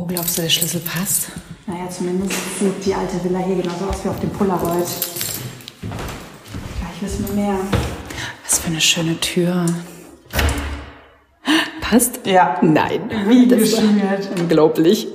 Oh, 0.00 0.06
glaubst 0.06 0.38
du, 0.38 0.42
der 0.42 0.48
Schlüssel 0.48 0.80
passt? 0.80 1.28
Naja, 1.66 1.90
zumindest 1.90 2.32
sieht 2.58 2.86
die 2.86 2.94
alte 2.94 3.22
Villa 3.22 3.40
hier 3.40 3.56
genauso 3.56 3.84
aus 3.84 4.02
wie 4.02 4.08
auf 4.08 4.18
dem 4.18 4.30
Polaroid. 4.30 4.86
Gleich 6.78 7.02
wissen 7.02 7.26
wir 7.28 7.34
mehr. 7.34 7.58
Was 8.42 8.60
für 8.60 8.68
eine 8.68 8.80
schöne 8.80 9.20
Tür. 9.20 9.66
Passt? 11.82 12.20
Ja. 12.24 12.58
Nein. 12.62 13.10
Wie 13.26 13.46
Das 13.46 13.58
geschmiert. 13.58 14.30
Unglaublich. 14.38 15.06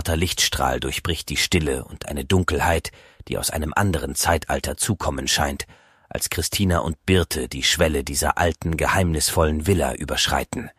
Zarter 0.00 0.16
Lichtstrahl 0.16 0.80
durchbricht 0.80 1.28
die 1.28 1.36
Stille 1.36 1.84
und 1.84 2.08
eine 2.08 2.24
Dunkelheit, 2.24 2.90
die 3.28 3.36
aus 3.36 3.50
einem 3.50 3.74
anderen 3.74 4.14
Zeitalter 4.14 4.78
zukommen 4.78 5.28
scheint, 5.28 5.66
als 6.08 6.30
Christina 6.30 6.78
und 6.78 7.04
Birte 7.04 7.48
die 7.48 7.62
Schwelle 7.62 8.02
dieser 8.02 8.38
alten, 8.38 8.78
geheimnisvollen 8.78 9.66
Villa 9.66 9.92
überschreiten. 9.92 10.70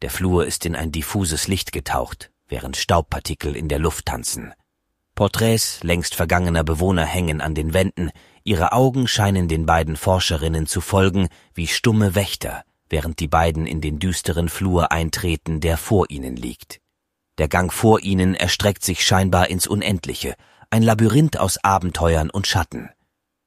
Der 0.00 0.10
Flur 0.10 0.46
ist 0.46 0.64
in 0.64 0.76
ein 0.76 0.92
diffuses 0.92 1.48
Licht 1.48 1.72
getaucht, 1.72 2.30
während 2.46 2.76
Staubpartikel 2.76 3.56
in 3.56 3.66
der 3.66 3.80
Luft 3.80 4.06
tanzen. 4.06 4.52
Porträts 5.16 5.82
längst 5.82 6.14
vergangener 6.14 6.62
Bewohner 6.62 7.04
hängen 7.04 7.40
an 7.40 7.56
den 7.56 7.74
Wänden, 7.74 8.12
ihre 8.44 8.70
Augen 8.70 9.08
scheinen 9.08 9.48
den 9.48 9.66
beiden 9.66 9.96
Forscherinnen 9.96 10.68
zu 10.68 10.80
folgen 10.80 11.26
wie 11.52 11.66
stumme 11.66 12.14
Wächter, 12.14 12.62
während 12.88 13.18
die 13.18 13.28
beiden 13.28 13.66
in 13.66 13.80
den 13.80 13.98
düsteren 13.98 14.48
Flur 14.48 14.92
eintreten, 14.92 15.58
der 15.58 15.76
vor 15.76 16.08
ihnen 16.10 16.36
liegt. 16.36 16.79
Der 17.40 17.48
Gang 17.48 17.72
vor 17.72 18.02
ihnen 18.02 18.34
erstreckt 18.34 18.84
sich 18.84 19.02
scheinbar 19.02 19.48
ins 19.48 19.66
Unendliche, 19.66 20.34
ein 20.68 20.82
Labyrinth 20.82 21.38
aus 21.38 21.56
Abenteuern 21.64 22.28
und 22.28 22.46
Schatten. 22.46 22.90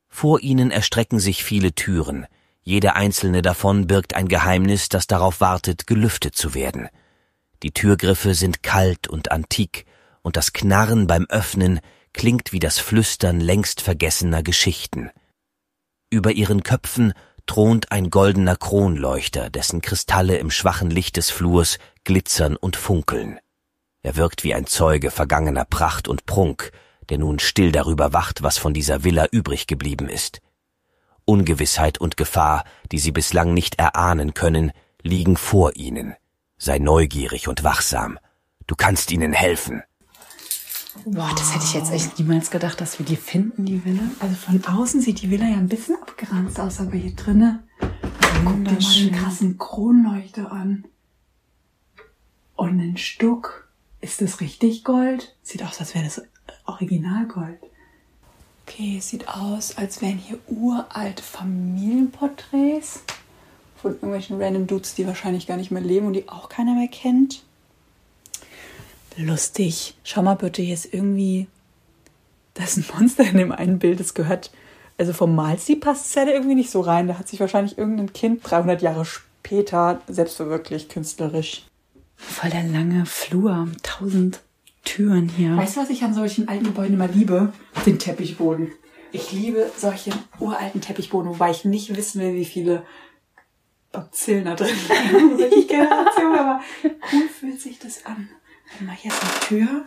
Vor 0.09 0.39
ihnen 0.39 0.71
erstrecken 0.71 1.19
sich 1.19 1.43
viele 1.43 1.75
Türen, 1.75 2.25
jede 2.63 2.95
einzelne 2.95 3.43
davon 3.43 3.85
birgt 3.85 4.15
ein 4.15 4.27
Geheimnis, 4.27 4.89
das 4.89 5.05
darauf 5.05 5.41
wartet, 5.41 5.85
gelüftet 5.85 6.35
zu 6.35 6.55
werden. 6.55 6.89
Die 7.61 7.69
Türgriffe 7.69 8.33
sind 8.33 8.63
kalt 8.63 9.07
und 9.07 9.31
antik, 9.31 9.85
und 10.23 10.37
das 10.37 10.53
Knarren 10.53 11.05
beim 11.05 11.27
Öffnen 11.29 11.79
klingt 12.13 12.51
wie 12.51 12.59
das 12.59 12.79
Flüstern 12.79 13.39
längst 13.39 13.79
vergessener 13.79 14.41
Geschichten. 14.41 15.11
Über 16.09 16.31
ihren 16.31 16.63
Köpfen 16.63 17.13
thront 17.45 17.91
ein 17.91 18.09
goldener 18.09 18.55
Kronleuchter, 18.55 19.51
dessen 19.51 19.81
Kristalle 19.81 20.37
im 20.37 20.49
schwachen 20.49 20.89
Licht 20.89 21.15
des 21.17 21.29
Flurs 21.29 21.77
glitzern 22.05 22.55
und 22.55 22.75
funkeln. 22.75 23.37
Er 24.03 24.17
wirkt 24.17 24.43
wie 24.43 24.53
ein 24.53 24.67
Zeuge 24.67 25.11
vergangener 25.11 25.63
Pracht 25.63 26.09
und 26.09 26.25
Prunk, 26.25 26.71
der 27.09 27.17
nun 27.17 27.39
still 27.39 27.71
darüber 27.71 28.11
wacht, 28.11 28.43
was 28.43 28.57
von 28.57 28.73
dieser 28.73 29.05
Villa 29.05 29.27
übrig 29.31 29.65
geblieben 29.65 30.09
ist. 30.09 30.41
Ungewissheit 31.25 31.99
und 31.99 32.17
Gefahr, 32.17 32.65
die 32.91 32.99
sie 32.99 33.13
bislang 33.13 33.53
nicht 33.53 33.79
erahnen 33.79 34.33
können, 34.33 34.73
liegen 35.01 35.37
vor 35.37 35.77
ihnen. 35.77 36.15
Sei 36.57 36.79
neugierig 36.79 37.47
und 37.47 37.63
wachsam. 37.63 38.19
Du 38.67 38.75
kannst 38.75 39.09
ihnen 39.11 39.31
helfen. 39.31 39.83
Boah, 41.05 41.31
das 41.37 41.55
hätte 41.55 41.65
ich 41.65 41.73
jetzt 41.73 41.91
echt 41.91 42.19
niemals 42.19 42.51
gedacht, 42.51 42.79
dass 42.81 42.99
wir 42.99 43.05
die 43.05 43.15
finden, 43.15 43.65
die 43.65 43.83
Villa. 43.83 44.03
Also 44.19 44.35
von 44.35 44.63
außen 44.65 45.01
sieht 45.01 45.21
die 45.21 45.31
Villa 45.31 45.45
ja 45.45 45.57
ein 45.57 45.69
bisschen 45.69 45.95
abgeranzt 45.95 46.59
aus, 46.59 46.79
aber 46.81 46.97
hier 46.97 47.15
drinnen, 47.15 47.63
guck 47.79 47.89
dir 47.89 48.39
mal 48.41 48.53
den 48.53 48.65
Wunderschön. 48.65 49.11
krassen 49.13 49.57
Kronleuchter 49.57 50.51
an. 50.51 50.85
Und 52.55 52.79
ein 52.79 52.97
Stuck. 52.97 53.62
Ist 54.03 54.19
das 54.19 54.41
richtig 54.41 54.83
Gold? 54.83 55.33
Sieht 55.43 55.63
aus, 55.63 55.79
als 55.79 55.95
wäre 55.95 56.03
das 56.03 56.21
Originalgold. 56.65 57.57
Okay, 58.67 58.99
sieht 58.99 59.29
aus, 59.29 59.77
als 59.77 60.01
wären 60.01 60.17
hier 60.17 60.39
uralte 60.47 61.23
Familienporträts 61.23 62.99
von 63.81 63.93
irgendwelchen 63.93 64.41
random 64.41 64.67
Dudes, 64.67 64.95
die 64.95 65.07
wahrscheinlich 65.07 65.47
gar 65.47 65.55
nicht 65.55 65.71
mehr 65.71 65.81
leben 65.81 66.07
und 66.07 66.13
die 66.13 66.27
auch 66.27 66.49
keiner 66.49 66.75
mehr 66.75 66.89
kennt. 66.89 67.43
Lustig. 69.15 69.95
Schau 70.03 70.21
mal 70.21 70.35
bitte, 70.35 70.61
hier 70.61 70.73
ist 70.73 70.93
irgendwie. 70.93 71.47
Da 72.55 72.65
ist 72.65 72.75
ein 72.75 72.85
Monster 72.93 73.23
in 73.23 73.37
dem 73.37 73.53
einen 73.53 73.79
Bild, 73.79 74.01
das 74.01 74.13
gehört. 74.13 74.51
Also 74.97 75.13
vom 75.13 75.33
Malstil 75.33 75.77
passt 75.77 76.07
es 76.07 76.15
ja 76.15 76.27
irgendwie 76.27 76.55
nicht 76.55 76.71
so 76.71 76.81
rein. 76.81 77.07
Da 77.07 77.17
hat 77.17 77.29
sich 77.29 77.39
wahrscheinlich 77.39 77.77
irgendein 77.77 78.11
Kind 78.11 78.41
300 78.43 78.81
Jahre 78.81 79.05
später 79.05 80.01
selbst 80.09 80.35
verwirklicht, 80.35 80.89
künstlerisch. 80.89 81.63
Voll 82.27 82.49
der 82.49 82.63
lange 82.63 83.05
Flur, 83.05 83.67
tausend 83.83 84.41
Türen 84.83 85.29
hier. 85.29 85.55
Weißt 85.55 85.77
du, 85.77 85.81
was 85.81 85.89
ich 85.89 86.03
an 86.03 86.13
solchen 86.13 86.47
alten 86.47 86.65
Gebäuden 86.65 86.95
immer 86.95 87.07
liebe? 87.07 87.53
Den 87.85 87.99
Teppichboden. 87.99 88.71
Ich 89.11 89.31
liebe 89.31 89.71
solche 89.77 90.11
uralten 90.39 90.81
Teppichboden, 90.81 91.29
wobei 91.29 91.51
ich 91.51 91.65
nicht 91.65 91.95
wissen 91.95 92.19
will, 92.21 92.33
wie 92.33 92.45
viele 92.45 92.83
Bazillen 93.91 94.45
da 94.45 94.55
drin 94.55 94.75
sind. 94.75 94.89
Welche 95.37 95.67
Generation, 95.67 96.35
aber 96.35 96.61
cool 97.11 97.29
fühlt 97.29 97.61
sich 97.61 97.77
das 97.77 98.05
an. 98.05 98.27
Mal, 98.79 98.95
hier 98.95 99.11
ist 99.11 99.21
eine 99.21 99.39
Tür. 99.47 99.85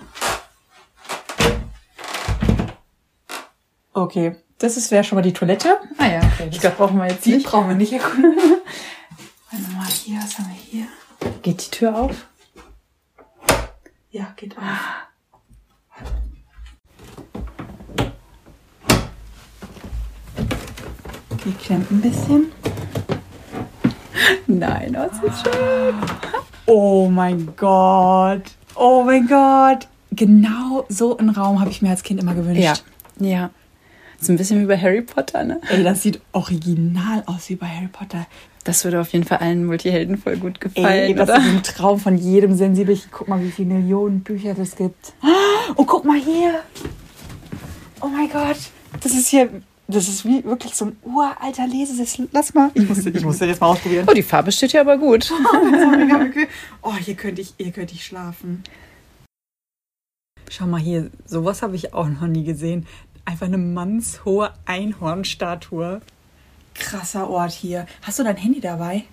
Okay, 3.92 4.36
das 4.58 4.90
wäre 4.90 5.02
schon 5.02 5.16
mal 5.16 5.22
die 5.22 5.32
Toilette. 5.32 5.78
Ah 5.98 6.06
ja, 6.06 6.18
okay. 6.18 6.48
Ich 6.50 6.60
glaube, 6.60 6.76
brauchen 6.76 6.98
wir 6.98 7.08
jetzt 7.08 7.26
die 7.26 7.38
brauchen 7.38 7.68
wir 7.68 7.74
nicht 7.74 7.92
erkunden. 7.92 8.32
Warte 9.50 9.70
mal, 9.76 9.86
hier, 9.86 10.20
was 10.22 10.38
haben 10.38 10.48
wir 10.48 10.54
hier? 10.54 10.86
Geht 11.42 11.66
die 11.66 11.70
Tür 11.70 11.96
auf? 11.96 12.26
Ja, 14.10 14.32
geht 14.36 14.56
auf. 14.56 14.64
Okay, 21.30 21.54
klemmt 21.62 21.90
ein 21.90 22.00
bisschen. 22.00 22.52
Nein, 24.46 24.92
das 24.92 25.22
ist 25.22 25.44
schön. 25.44 25.94
Oh 26.66 27.08
mein 27.08 27.54
Gott. 27.56 28.42
Oh 28.74 29.04
mein 29.04 29.26
Gott. 29.28 29.86
Genau 30.10 30.84
so 30.88 31.16
einen 31.16 31.30
Raum 31.30 31.60
habe 31.60 31.70
ich 31.70 31.82
mir 31.82 31.90
als 31.90 32.02
Kind 32.02 32.20
immer 32.20 32.34
gewünscht. 32.34 32.82
Ja, 33.20 33.26
ja. 33.26 33.50
Ist 34.26 34.30
ein 34.30 34.38
bisschen 34.38 34.60
wie 34.60 34.66
bei 34.66 34.76
Harry 34.76 35.02
Potter, 35.02 35.44
ne? 35.44 35.60
Ey, 35.68 35.84
das 35.84 36.02
sieht 36.02 36.20
original 36.32 37.22
aus 37.26 37.48
wie 37.48 37.54
bei 37.54 37.68
Harry 37.68 37.86
Potter. 37.86 38.26
Das 38.64 38.82
würde 38.82 39.00
auf 39.00 39.12
jeden 39.12 39.24
Fall 39.24 39.38
allen 39.38 39.64
Multihelden 39.64 40.18
voll 40.18 40.36
gut 40.36 40.54
Ey, 40.54 40.58
gefallen, 40.58 41.16
das 41.16 41.28
oder? 41.28 41.38
ist 41.38 41.44
ein 41.44 41.62
Traum 41.62 42.00
von 42.00 42.18
jedem 42.18 42.56
Sensibelchen. 42.56 43.08
Guck 43.12 43.28
mal, 43.28 43.40
wie 43.40 43.52
viele 43.52 43.74
Millionen 43.74 44.24
Bücher 44.24 44.54
das 44.54 44.74
gibt. 44.74 45.12
Oh, 45.76 45.84
guck 45.84 46.04
mal 46.04 46.18
hier. 46.18 46.54
Oh 48.00 48.08
mein 48.08 48.28
Gott. 48.28 48.56
Das 49.00 49.12
ist 49.12 49.28
hier, 49.28 49.48
das 49.86 50.08
ist 50.08 50.24
wie 50.24 50.42
wirklich 50.42 50.74
so 50.74 50.86
ein 50.86 50.96
uralter 51.04 51.68
Lesesessel. 51.68 52.28
Lass 52.32 52.52
mal. 52.52 52.72
Ich 52.74 52.88
muss, 52.88 53.06
ich 53.06 53.24
muss 53.24 53.38
das 53.38 53.46
jetzt 53.46 53.60
mal 53.60 53.68
ausprobieren. 53.68 54.08
Oh, 54.10 54.12
die 54.12 54.24
Farbe 54.24 54.50
steht 54.50 54.72
hier 54.72 54.80
aber 54.80 54.98
gut. 54.98 55.32
Oh, 56.82 56.94
hier 56.96 57.14
könnte 57.14 57.42
ich, 57.42 57.54
hier 57.58 57.70
könnte 57.70 57.94
ich 57.94 58.04
schlafen. 58.04 58.64
Schau 60.48 60.66
mal 60.66 60.80
hier, 60.80 61.10
sowas 61.26 61.62
habe 61.62 61.74
ich 61.74 61.92
auch 61.92 62.08
noch 62.08 62.26
nie 62.26 62.44
gesehen. 62.44 62.86
Einfach 63.26 63.46
eine 63.46 63.58
mannshohe 63.58 64.52
Einhornstatue. 64.64 66.00
Krasser 66.74 67.28
Ort 67.28 67.52
hier. 67.52 67.86
Hast 68.02 68.18
du 68.18 68.24
dein 68.24 68.36
Handy 68.36 68.60
dabei? 68.60 69.04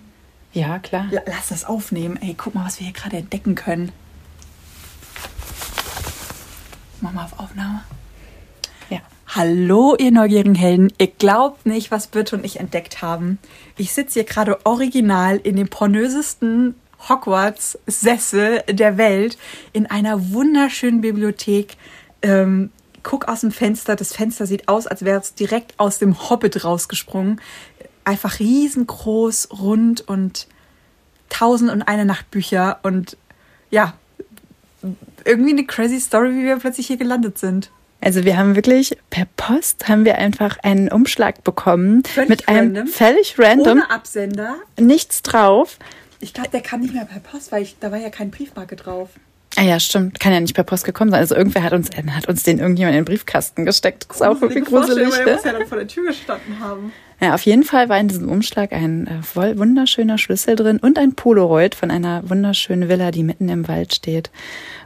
Ja, 0.52 0.78
klar. 0.78 1.08
La- 1.10 1.22
Lass 1.26 1.48
das 1.48 1.64
aufnehmen. 1.64 2.16
Ey, 2.22 2.34
guck 2.34 2.54
mal, 2.54 2.64
was 2.64 2.78
wir 2.80 2.86
hier 2.86 2.94
gerade 2.94 3.16
entdecken 3.18 3.54
können. 3.54 3.92
Mach 7.00 7.12
mal 7.12 7.24
auf 7.24 7.38
Aufnahme. 7.38 7.82
Ja. 8.88 9.00
Hallo, 9.28 9.96
ihr 9.98 10.12
neugierigen 10.12 10.54
Helden. 10.54 10.92
Ihr 10.98 11.08
glaubt 11.08 11.66
nicht, 11.66 11.90
was 11.90 12.06
Birte 12.06 12.36
und 12.36 12.44
ich 12.44 12.60
entdeckt 12.60 13.02
haben. 13.02 13.38
Ich 13.76 13.92
sitze 13.92 14.14
hier 14.20 14.24
gerade 14.24 14.64
original 14.64 15.36
in 15.38 15.56
dem 15.56 15.68
pornösesten 15.68 16.76
Hogwarts-Sessel 17.08 18.62
der 18.70 18.96
Welt 18.96 19.36
in 19.72 19.86
einer 19.86 20.30
wunderschönen 20.32 21.00
Bibliothek. 21.00 21.76
Ähm, 22.22 22.70
guck 23.04 23.28
aus 23.28 23.42
dem 23.42 23.52
Fenster. 23.52 23.94
Das 23.94 24.12
Fenster 24.12 24.46
sieht 24.46 24.68
aus, 24.68 24.88
als 24.88 25.04
wäre 25.04 25.20
es 25.20 25.34
direkt 25.34 25.78
aus 25.78 25.98
dem 26.00 26.28
Hobbit 26.28 26.64
rausgesprungen. 26.64 27.40
Einfach 28.04 28.40
riesengroß, 28.40 29.50
rund 29.52 30.00
und 30.08 30.48
tausend 31.28 31.70
und 31.70 31.82
eine 31.82 32.04
Nachtbücher 32.04 32.80
und 32.82 33.16
ja, 33.70 33.94
irgendwie 35.24 35.50
eine 35.52 35.64
crazy 35.64 36.00
Story, 36.00 36.34
wie 36.34 36.44
wir 36.44 36.56
plötzlich 36.56 36.86
hier 36.88 36.96
gelandet 36.96 37.38
sind. 37.38 37.70
Also 38.00 38.24
wir 38.24 38.36
haben 38.36 38.54
wirklich 38.54 38.98
per 39.08 39.26
Post 39.36 39.88
haben 39.88 40.04
wir 40.04 40.18
einfach 40.18 40.58
einen 40.62 40.92
Umschlag 40.92 41.42
bekommen 41.42 42.04
Völlig 42.04 42.28
mit 42.28 42.48
einem 42.48 42.76
random. 42.76 42.86
völlig 42.88 43.38
random, 43.38 43.78
Ohne 43.78 43.90
Absender. 43.90 44.56
nichts 44.78 45.22
drauf. 45.22 45.78
Ich 46.20 46.34
glaube, 46.34 46.50
der 46.50 46.60
kam 46.60 46.80
nicht 46.80 46.92
mehr 46.92 47.06
per 47.06 47.20
Post, 47.20 47.50
weil 47.50 47.62
ich, 47.62 47.76
da 47.80 47.90
war 47.90 47.98
ja 47.98 48.10
kein 48.10 48.30
Briefmarke 48.30 48.76
drauf. 48.76 49.08
Ah 49.56 49.62
ja, 49.62 49.78
stimmt. 49.78 50.18
Kann 50.18 50.32
ja 50.32 50.40
nicht 50.40 50.54
per 50.54 50.64
Post 50.64 50.84
gekommen 50.84 51.10
sein. 51.10 51.20
Also 51.20 51.36
irgendwer 51.36 51.62
hat 51.62 51.72
uns, 51.72 51.88
hat 51.96 52.28
uns 52.28 52.42
den 52.42 52.58
irgendjemand 52.58 52.96
in 52.96 53.02
den 53.02 53.04
Briefkasten 53.04 53.64
gesteckt. 53.64 54.06
Das 54.08 54.16
ist 54.16 54.22
auch 54.22 54.40
irgendwie 54.42 54.62
gruselig. 54.62 55.08
Der 55.14 55.24
Ne? 55.26 55.32
muss 55.34 55.44
ja 55.44 55.52
dann 55.52 55.66
vor 55.66 55.78
der 55.78 55.86
Tür 55.86 56.06
gestanden 56.08 56.58
haben. 56.60 56.92
Ja, 57.20 57.34
auf 57.34 57.42
jeden 57.42 57.62
Fall 57.62 57.88
war 57.88 57.98
in 58.00 58.08
diesem 58.08 58.28
Umschlag 58.28 58.72
ein 58.72 59.06
äh, 59.06 59.22
voll 59.22 59.56
wunderschöner 59.56 60.18
Schlüssel 60.18 60.56
drin 60.56 60.78
und 60.78 60.98
ein 60.98 61.14
Polaroid 61.14 61.76
von 61.76 61.92
einer 61.92 62.28
wunderschönen 62.28 62.88
Villa, 62.88 63.12
die 63.12 63.22
mitten 63.22 63.48
im 63.48 63.68
Wald 63.68 63.94
steht. 63.94 64.30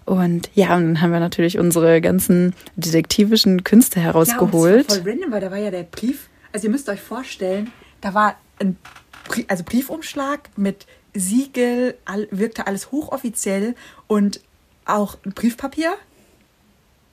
Und 0.05 0.51
ja, 0.55 0.77
und 0.77 0.85
dann 0.85 1.01
haben 1.01 1.13
wir 1.13 1.21
natürlich 1.21 1.59
unsere 1.59 2.01
ganzen 2.03 2.55
detektivischen 2.77 3.65
Künste 3.65 4.01
herausgeholt. 4.01 4.91
Ja, 4.93 4.99
voll 5.03 5.11
random, 5.11 5.33
weil 5.33 5.41
da 5.41 5.51
war 5.51 5.59
ja 5.59 5.71
der 5.71 5.85
Brief. 5.85 6.29
Also 6.53 6.67
ihr 6.67 6.71
müsst 6.71 6.89
euch 6.91 7.01
vorstellen, 7.01 7.71
da 8.03 8.13
war 8.13 8.37
ein 8.61 8.77
Brie- 9.27 9.47
also 9.49 9.65
Briefumschlag 9.65 10.51
mit 10.57 10.87
Siegel, 11.15 11.95
all, 12.05 12.29
wirkte 12.31 12.67
alles 12.67 12.93
hochoffiziell 12.93 13.75
und 14.07 14.41
auch 14.89 15.17
Briefpapier. 15.21 15.95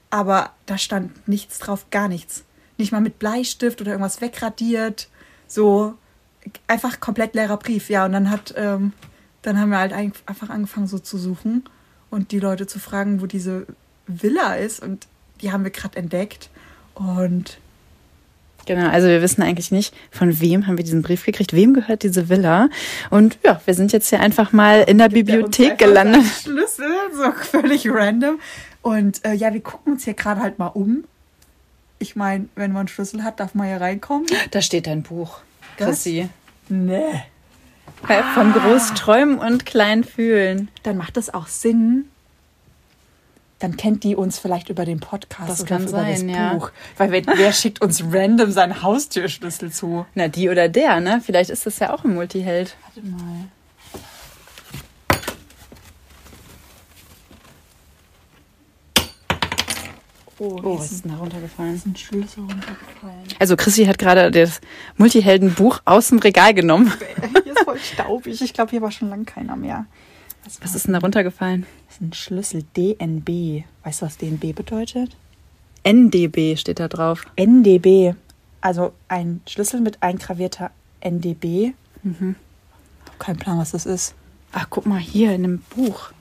Aber 0.09 0.51
da 0.65 0.77
stand 0.77 1.27
nichts 1.27 1.59
drauf, 1.59 1.87
gar 1.91 2.07
nichts. 2.07 2.43
Nicht 2.77 2.91
mal 2.91 3.01
mit 3.01 3.19
Bleistift 3.19 3.81
oder 3.81 3.91
irgendwas 3.91 4.21
wegradiert. 4.21 5.09
So 5.47 5.95
einfach 6.67 6.99
komplett 6.99 7.35
leerer 7.35 7.57
Brief. 7.57 7.89
Ja, 7.89 8.05
und 8.05 8.13
dann 8.13 8.29
hat, 8.29 8.53
ähm, 8.57 8.93
dann 9.41 9.59
haben 9.59 9.69
wir 9.69 9.79
halt 9.79 9.93
ein- 9.93 10.13
einfach 10.25 10.49
angefangen 10.49 10.87
so 10.87 10.99
zu 10.99 11.17
suchen 11.17 11.63
und 12.09 12.31
die 12.31 12.39
Leute 12.39 12.67
zu 12.67 12.79
fragen, 12.79 13.21
wo 13.21 13.25
diese 13.25 13.65
Villa 14.07 14.55
ist. 14.55 14.81
Und 14.81 15.07
die 15.41 15.51
haben 15.51 15.63
wir 15.63 15.71
gerade 15.71 15.97
entdeckt. 15.97 16.49
Und 16.93 17.57
Genau, 18.65 18.89
also 18.89 19.07
wir 19.07 19.21
wissen 19.21 19.43
eigentlich 19.43 19.71
nicht, 19.71 19.93
von 20.11 20.39
wem 20.41 20.65
haben 20.67 20.77
wir 20.77 20.83
diesen 20.83 21.01
Brief 21.01 21.23
gekriegt, 21.25 21.53
wem 21.53 21.73
gehört 21.73 22.03
diese 22.03 22.29
Villa. 22.29 22.69
Und 23.11 23.37
ja, 23.43 23.61
wir 23.65 23.73
sind 23.73 23.93
jetzt 23.93 24.09
hier 24.09 24.19
einfach 24.19 24.51
mal 24.51 24.81
in 24.81 24.97
der 24.97 25.09
Bibliothek 25.09 25.45
uns 25.45 25.59
einfach 25.59 25.77
gelandet. 25.77 26.23
Schlüssel, 26.41 26.91
so 27.13 27.31
völlig 27.31 27.87
random. 27.89 28.39
Und 28.81 29.23
äh, 29.25 29.33
ja, 29.33 29.53
wir 29.53 29.61
gucken 29.61 29.93
uns 29.93 30.03
hier 30.03 30.13
gerade 30.13 30.41
halt 30.41 30.59
mal 30.59 30.67
um. 30.67 31.03
Ich 31.99 32.15
meine, 32.15 32.47
wenn 32.55 32.71
man 32.71 32.81
einen 32.81 32.87
Schlüssel 32.87 33.23
hat, 33.23 33.39
darf 33.39 33.55
man 33.55 33.69
ja 33.69 33.77
reinkommen. 33.77 34.25
Da 34.51 34.61
steht 34.61 34.87
dein 34.87 35.03
Buch, 35.03 35.39
Das? 35.77 35.87
Chrissy. 35.87 36.29
Nee. 36.69 37.23
Von 38.33 38.53
groß 38.53 38.93
träumen 38.95 39.39
und 39.39 39.65
klein 39.65 40.03
fühlen. 40.03 40.69
Dann 40.83 40.97
macht 40.97 41.17
das 41.17 41.33
auch 41.33 41.47
Sinn. 41.47 42.05
Dann 43.59 43.77
kennt 43.77 44.03
die 44.03 44.15
uns 44.15 44.37
vielleicht 44.37 44.69
über 44.69 44.83
den 44.83 44.99
Podcast 44.99 45.49
Das 45.49 45.59
oder 45.61 45.69
kann 45.69 45.81
über 45.83 45.91
sein, 45.91 46.27
das 46.27 46.37
ja. 46.37 46.53
Buch. 46.53 46.71
Weil 46.97 47.11
wer, 47.11 47.23
wer 47.37 47.53
schickt 47.53 47.81
uns 47.81 48.03
random 48.11 48.51
seinen 48.51 48.81
Haustürschlüssel 48.83 49.71
zu? 49.71 50.05
Na, 50.13 50.27
die 50.27 50.49
oder 50.49 50.67
der, 50.67 50.99
ne? 50.99 51.21
Vielleicht 51.25 51.49
ist 51.49 51.65
das 51.65 51.79
ja 51.79 51.93
auch 51.93 52.03
ein 52.03 52.13
Multiheld. 52.13 52.75
Warte 52.83 53.07
mal. 53.09 53.45
Oh, 60.37 60.59
Oh, 60.63 60.77
was 60.77 60.85
ist 60.87 60.91
ist 60.91 61.05
denn 61.05 61.11
da 61.13 61.17
runtergefallen? 61.17 61.81
ein 61.85 61.95
Schlüssel 61.95 62.41
runtergefallen. 62.41 63.23
Also 63.39 63.55
Chrissy 63.55 63.85
hat 63.85 63.97
gerade 63.97 64.31
das 64.31 64.59
Multiheldenbuch 64.97 65.79
aus 65.85 66.09
dem 66.09 66.19
Regal 66.19 66.53
genommen. 66.53 66.91
Hier 67.43 67.53
ist 67.53 67.63
voll 67.63 67.79
staubig. 67.79 68.41
Ich 68.41 68.53
glaube, 68.53 68.71
hier 68.71 68.81
war 68.81 68.91
schon 68.91 69.09
lange 69.09 69.23
keiner 69.23 69.55
mehr. 69.55 69.85
Was, 70.45 70.61
Was 70.61 70.75
ist 70.75 70.85
denn 70.85 70.93
da 70.93 70.99
runtergefallen? 70.99 71.65
Das 71.87 71.95
ist 71.95 72.01
ein 72.01 72.13
Schlüssel 72.13 72.63
DNB. 72.77 73.65
Weißt 73.83 74.01
du, 74.01 74.05
was 74.05 74.17
DNB 74.17 74.55
bedeutet? 74.55 75.17
NDB 75.83 76.55
steht 76.55 76.79
da 76.79 76.87
drauf. 76.87 77.25
NDB. 77.35 78.15
Also 78.61 78.93
ein 79.07 79.41
Schlüssel 79.47 79.81
mit 79.81 80.01
eingravierter 80.01 80.71
NDB. 80.99 81.73
Mhm. 82.03 82.35
Hab 83.05 83.19
keinen 83.19 83.37
Plan, 83.37 83.57
was 83.57 83.71
das 83.71 83.85
ist. 83.85 84.15
Ach, 84.51 84.67
guck 84.69 84.85
mal 84.85 84.99
hier 84.99 85.33
in 85.33 85.43
dem 85.43 85.59
Buch. 85.75 86.11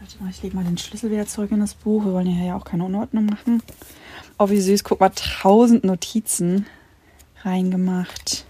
Warte 0.00 0.22
mal, 0.22 0.30
ich 0.30 0.42
lege 0.42 0.54
mal 0.54 0.64
den 0.64 0.78
Schlüssel 0.78 1.10
wieder 1.10 1.26
zurück 1.26 1.50
in 1.50 1.60
das 1.60 1.74
Buch. 1.74 2.04
Wir 2.04 2.12
wollen 2.12 2.26
hier 2.26 2.46
ja 2.46 2.56
auch 2.56 2.64
keine 2.64 2.84
Unordnung 2.84 3.26
machen. 3.26 3.62
Oh, 4.38 4.48
wie 4.50 4.60
süß. 4.60 4.84
Guck 4.84 5.00
mal, 5.00 5.10
tausend 5.10 5.84
Notizen 5.84 6.66
reingemacht. 7.42 8.46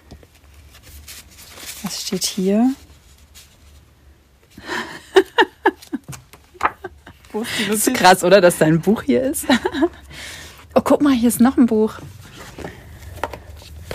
Was 1.83 2.03
steht 2.03 2.25
hier? 2.25 2.71
Ist 7.35 7.69
Das 7.69 7.87
ist 7.87 7.95
krass, 7.95 8.25
oder, 8.25 8.41
dass 8.41 8.59
dein 8.59 8.81
Buch 8.81 9.03
hier 9.03 9.23
ist? 9.23 9.47
Oh, 10.79 10.83
guck 10.85 11.01
mal, 11.01 11.15
hier 11.15 11.31
ist 11.31 11.41
noch 11.41 11.57
ein 11.57 11.65
Buch. 11.65 11.95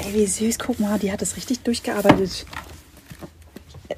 Ey, 0.03 0.15
wie 0.15 0.25
süß. 0.25 0.57
Guck 0.57 0.79
mal, 0.79 0.97
die 0.97 1.11
hat 1.11 1.21
das 1.21 1.37
richtig 1.37 1.59
durchgearbeitet. 1.59 2.47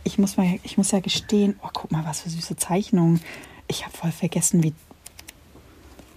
Ich 0.04 0.18
muss, 0.18 0.36
mal, 0.36 0.60
ich 0.64 0.78
muss 0.78 0.92
ja 0.92 1.00
gestehen, 1.00 1.58
oh, 1.64 1.70
guck 1.72 1.94
mal, 1.94 2.04
was 2.04 2.20
für 2.20 2.30
süße 2.30 2.58
Zeichnungen. 2.58 3.22
Ich 3.70 3.86
habe 3.86 3.96
voll 3.96 4.12
vergessen, 4.12 4.64
wie... 4.64 4.74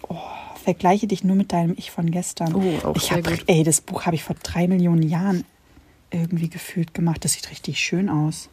Oh, 0.09 0.19
vergleiche 0.65 1.07
dich 1.07 1.23
nur 1.23 1.37
mit 1.37 1.53
deinem 1.53 1.75
Ich 1.79 1.93
von 1.93 2.11
gestern. 2.11 2.53
Oh, 2.57 2.89
auch 2.89 2.97
ich 2.97 3.05
sehr 3.05 3.19
hab, 3.19 3.29
gut. 3.29 3.45
Ey, 3.47 3.63
das 3.63 3.81
Buch 3.81 4.05
habe 4.05 4.17
ich 4.17 4.25
vor 4.25 4.35
drei 4.43 4.67
Millionen 4.67 5.03
Jahren 5.03 5.45
irgendwie 6.11 6.51
gefühlt 6.51 6.95
gemacht. 6.95 7.25
Das 7.25 7.35
sieht 7.35 7.49
richtig 7.53 7.79
schön 7.79 8.09
aus. 8.09 8.49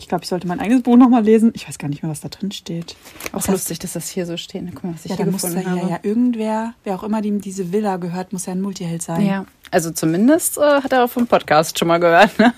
Ich 0.00 0.08
glaube, 0.08 0.22
ich 0.24 0.28
sollte 0.28 0.46
mein 0.46 0.60
eigenes 0.60 0.82
Buch 0.82 0.96
nochmal 0.96 1.24
lesen. 1.24 1.50
Ich 1.54 1.66
weiß 1.68 1.78
gar 1.78 1.88
nicht 1.88 2.02
mehr, 2.02 2.10
was 2.10 2.20
da 2.20 2.28
drin 2.28 2.52
steht. 2.52 2.94
Auch 3.32 3.38
Was 3.38 3.48
lustig, 3.48 3.78
dass 3.80 3.92
das 3.94 4.08
hier 4.08 4.26
so 4.26 4.36
steht. 4.36 4.64
Guck 4.74 4.84
mal, 4.84 4.94
was 4.94 5.04
ich 5.04 5.10
Ja, 5.10 5.16
hier 5.16 5.26
da 5.26 5.30
muss 5.32 5.42
da 5.42 5.48
gefunden 5.48 5.76
ja, 5.76 5.82
habe. 5.82 5.90
ja 5.90 5.98
irgendwer, 6.02 6.74
wer 6.84 6.94
auch 6.94 7.02
immer 7.02 7.20
dem 7.20 7.40
diese 7.40 7.72
Villa 7.72 7.96
gehört, 7.96 8.32
muss 8.32 8.46
ja 8.46 8.52
ein 8.52 8.60
Multiheld 8.60 9.02
sein. 9.02 9.26
Ja, 9.26 9.44
also 9.70 9.90
zumindest 9.90 10.56
äh, 10.58 10.60
hat 10.60 10.92
er 10.92 11.04
auch 11.04 11.10
vom 11.10 11.26
Podcast 11.26 11.78
schon 11.78 11.88
mal 11.88 11.98
gehört. 11.98 12.38
Ne? 12.38 12.54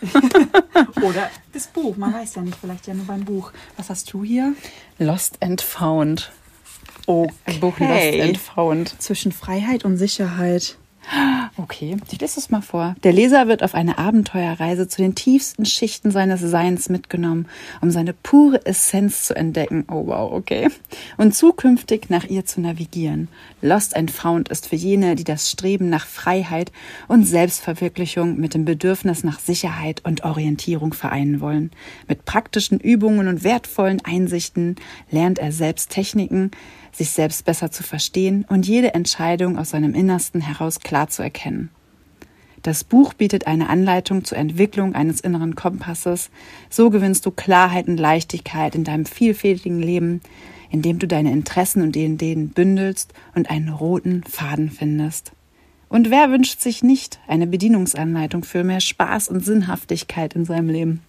Oder 1.03 1.31
das 1.53 1.67
Buch, 1.69 1.97
man 1.97 2.13
weiß 2.13 2.35
ja 2.37 2.43
nicht, 2.43 2.59
vielleicht 2.61 2.87
ja 2.87 2.95
nur 2.95 3.07
beim 3.07 3.25
Buch. 3.25 3.53
Was 3.77 3.89
hast 3.91 4.13
du 4.13 4.23
hier? 4.23 4.55
Lost 4.99 5.39
and 5.43 5.61
Found. 5.63 6.31
Okay. 7.07 7.33
Ein 7.47 7.61
Buch 7.61 7.79
Lost 7.81 8.21
and 8.21 8.39
Found. 8.39 9.03
Zwischen 9.03 9.33
Freiheit 9.33 9.85
und 9.85 9.97
Sicherheit. 9.97 10.77
Okay, 11.57 11.97
ich 12.11 12.21
lese 12.21 12.39
es 12.39 12.51
mal 12.51 12.63
vor. 12.63 12.95
Der 13.03 13.13
Leser 13.13 13.49
wird 13.49 13.63
auf 13.63 13.75
eine 13.75 13.99
Abenteuerreise 13.99 14.87
zu 14.87 15.03
den 15.03 15.15
tiefsten 15.15 15.67
Schichten 15.67 16.11
seines 16.11 16.41
Seins 16.41 16.89
mitgenommen, 16.89 17.49
um 17.81 17.91
seine 17.91 18.13
pure 18.13 18.65
Essenz 18.65 19.25
zu 19.25 19.35
entdecken. 19.35 19.85
Oh 19.91 20.07
wow, 20.07 20.33
okay. 20.33 20.69
Und 21.17 21.35
zukünftig 21.35 22.09
nach 22.11 22.25
ihr 22.25 22.45
zu 22.45 22.61
navigieren. 22.61 23.29
Lost 23.61 23.97
and 23.97 24.11
Found 24.11 24.49
ist 24.49 24.69
für 24.69 24.77
jene, 24.77 25.17
die 25.17 25.25
das 25.25 25.51
Streben 25.51 25.91
nach 25.91 26.07
Freiheit 26.07 26.71
und 27.09 27.25
Selbstverwirklichung 27.25 28.39
mit 28.39 28.55
dem 28.55 28.65
Bedürfnis 28.65 29.25
nach 29.25 29.41
Sicherheit 29.41 30.03
und 30.05 30.25
Orientierung 30.25 30.93
vereinen 30.95 31.41
wollen. 31.41 31.73
Mit 32.07 32.25
praktischen 32.25 32.79
Übungen 32.79 33.27
und 33.27 33.43
wertvollen 33.43 34.01
Einsichten 34.05 34.77
lernt 35.11 35.39
er 35.39 35.51
selbst 35.51 35.91
Techniken, 35.91 36.53
sich 36.93 37.11
selbst 37.11 37.45
besser 37.45 37.71
zu 37.71 37.83
verstehen 37.83 38.45
und 38.49 38.67
jede 38.67 38.95
Entscheidung 38.95 39.59
aus 39.59 39.71
seinem 39.71 39.95
Innersten 39.95 40.41
heraus 40.41 40.81
klar 40.81 41.09
zu 41.09 41.23
erkennen. 41.23 41.71
Das 42.63 42.85
Buch 42.85 43.15
bietet 43.15 43.47
eine 43.47 43.71
Anleitung 43.71 44.25
zur 44.25 44.37
Entwicklung 44.37 44.95
eines 44.95 45.21
inneren 45.21 45.55
Kompasses. 45.55 46.31
So 46.69 46.91
gewinnst 46.91 47.25
du 47.25 47.31
Klarheit 47.31 47.89
und 47.89 47.97
Leichtigkeit 47.97 48.75
in 48.75 48.85
deinem 48.85 49.07
vielfältigen 49.07 49.81
Leben, 49.81 50.21
indem 50.71 50.99
du 50.99 51.09
deine 51.09 51.33
Interessen 51.33 51.83
und 51.83 51.97
Ideen 51.97 52.51
bündelst 52.51 53.15
und 53.35 53.51
einen 53.51 53.71
roten 53.71 54.23
Faden 54.25 54.71
findest. 54.71 55.33
Und 55.89 56.11
wer 56.11 56.31
wünscht 56.31 56.61
sich 56.61 56.83
nicht 56.83 57.19
eine 57.27 57.47
Bedienungsanleitung 57.47 58.45
für 58.45 58.63
mehr 58.63 58.81
Spaß 58.81 59.29
und 59.29 59.45
Sinnhaftigkeit 59.45 60.35
in 60.35 60.45
seinem 60.45 60.69
Leben? 60.69 61.01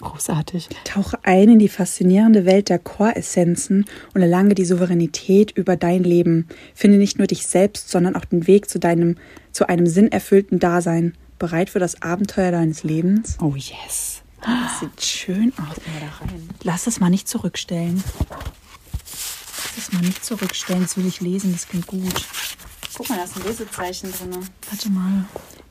Großartig. 0.00 0.68
Tauche 0.84 1.18
ein 1.22 1.48
in 1.48 1.58
die 1.58 1.68
faszinierende 1.68 2.44
Welt 2.44 2.68
der 2.68 2.78
Core-Essenzen 2.78 3.84
und 4.14 4.22
erlange 4.22 4.54
die 4.54 4.64
Souveränität 4.64 5.52
über 5.52 5.76
dein 5.76 6.04
Leben. 6.04 6.48
Finde 6.74 6.98
nicht 6.98 7.18
nur 7.18 7.26
dich 7.26 7.46
selbst, 7.46 7.90
sondern 7.90 8.16
auch 8.16 8.24
den 8.24 8.46
Weg 8.46 8.68
zu 8.68 8.78
deinem, 8.78 9.16
zu 9.52 9.68
einem 9.68 9.86
sinnerfüllten 9.86 10.58
Dasein. 10.58 11.14
Bereit 11.38 11.70
für 11.70 11.78
das 11.78 12.02
Abenteuer 12.02 12.50
deines 12.50 12.82
Lebens? 12.82 13.36
Oh 13.40 13.54
yes. 13.54 14.22
Das 14.42 14.80
sieht 14.80 15.02
schön 15.02 15.52
aus. 15.58 15.76
Lass 16.62 16.86
es 16.86 17.00
mal 17.00 17.10
nicht 17.10 17.28
zurückstellen. 17.28 18.02
Lass 19.04 19.78
es 19.78 19.92
mal 19.92 20.02
nicht 20.02 20.24
zurückstellen. 20.24 20.82
Das 20.82 20.96
will 20.96 21.06
ich 21.06 21.20
lesen, 21.20 21.52
das 21.52 21.68
klingt 21.68 21.86
gut. 21.86 22.24
Guck 22.96 23.08
mal, 23.08 23.16
da 23.18 23.24
ist 23.24 23.36
ein 23.36 23.42
Lesezeichen 23.44 24.12
drin. 24.12 24.48
Warte 24.70 24.90
mal. 24.90 25.24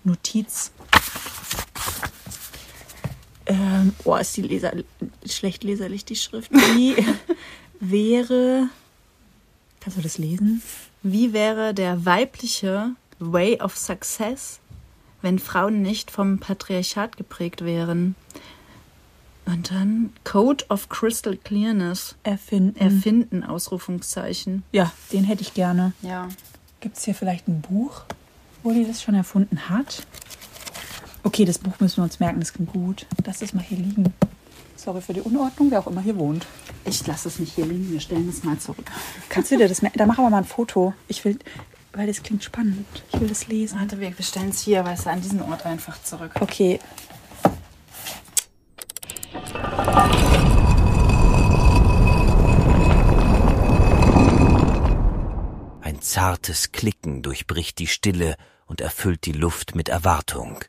Notiz. 0.03 0.71
Ähm, 3.47 3.93
oh, 4.03 4.15
ist 4.15 4.35
die 4.37 4.41
Leser 4.41 4.73
schlecht 5.25 5.63
leserlich, 5.63 6.05
die 6.05 6.15
Schrift. 6.15 6.51
Wie 6.51 6.95
wäre. 7.79 8.69
Kannst 9.79 9.97
du 9.97 10.01
das 10.01 10.17
lesen? 10.17 10.61
Wie 11.03 11.33
wäre 11.33 11.73
der 11.73 12.05
weibliche 12.05 12.91
Way 13.19 13.61
of 13.61 13.77
Success, 13.77 14.59
wenn 15.21 15.37
Frauen 15.37 15.81
nicht 15.83 16.09
vom 16.09 16.39
Patriarchat 16.39 17.17
geprägt 17.17 17.63
wären? 17.63 18.15
Und 19.45 19.69
dann 19.69 20.11
Code 20.23 20.65
of 20.69 20.89
Crystal 20.89 21.37
Clearness. 21.37 22.15
Erfinden. 22.23 22.79
Erfinden, 22.79 23.43
Ausrufungszeichen. 23.43 24.63
ja, 24.71 24.91
den 25.13 25.23
hätte 25.23 25.43
ich 25.43 25.53
gerne. 25.53 25.93
Ja. 26.01 26.29
Gibt 26.79 26.97
es 26.97 27.05
hier 27.05 27.13
vielleicht 27.13 27.47
ein 27.47 27.61
Buch, 27.61 28.01
wo 28.63 28.71
die 28.71 28.85
das 28.85 29.03
schon 29.03 29.13
erfunden 29.13 29.69
hat? 29.69 30.07
Okay, 31.25 31.43
das 31.43 31.57
Buch 31.57 31.73
müssen 31.79 31.97
wir 31.97 32.03
uns 32.03 32.19
merken, 32.19 32.39
das 32.39 32.53
klingt 32.53 32.71
gut. 32.71 33.07
Lass 33.25 33.39
das 33.39 33.51
mal 33.53 33.63
hier 33.63 33.79
liegen. 33.79 34.13
Sorry 34.75 35.01
für 35.01 35.13
die 35.13 35.21
Unordnung, 35.21 35.71
wer 35.71 35.79
auch 35.79 35.87
immer 35.87 36.01
hier 36.01 36.17
wohnt. 36.17 36.45
Ich 36.85 37.05
lasse 37.07 37.27
es 37.29 37.39
nicht 37.39 37.55
hier 37.55 37.65
liegen, 37.65 37.91
wir 37.91 37.99
stellen 37.99 38.29
es 38.29 38.43
mal 38.43 38.59
zurück. 38.59 38.85
Kannst 39.27 39.49
du 39.51 39.57
dir 39.57 39.67
das 39.67 39.81
merken? 39.81 39.97
Da 39.97 40.05
mach 40.05 40.19
aber 40.19 40.29
mal 40.29 40.37
ein 40.37 40.45
Foto. 40.45 40.93
Ich 41.07 41.25
will. 41.25 41.39
weil 41.93 42.05
das 42.05 42.21
klingt 42.21 42.43
spannend. 42.43 42.85
Ich 43.11 43.19
will 43.19 43.27
das 43.27 43.47
lesen. 43.47 43.79
Warte, 43.79 43.99
wir 43.99 44.13
stellen 44.19 44.49
es 44.49 44.61
hier, 44.61 44.85
weißt 44.85 45.07
du, 45.07 45.09
an 45.09 45.21
diesen 45.21 45.41
Ort 45.41 45.65
einfach 45.65 46.01
zurück. 46.03 46.31
Okay. 46.39 46.79
Ein 55.81 56.01
zartes 56.01 56.71
Klicken 56.71 57.23
durchbricht 57.23 57.79
die 57.79 57.87
Stille 57.87 58.35
und 58.67 58.79
erfüllt 58.79 59.25
die 59.25 59.31
Luft 59.31 59.73
mit 59.73 59.89
Erwartung. 59.89 60.59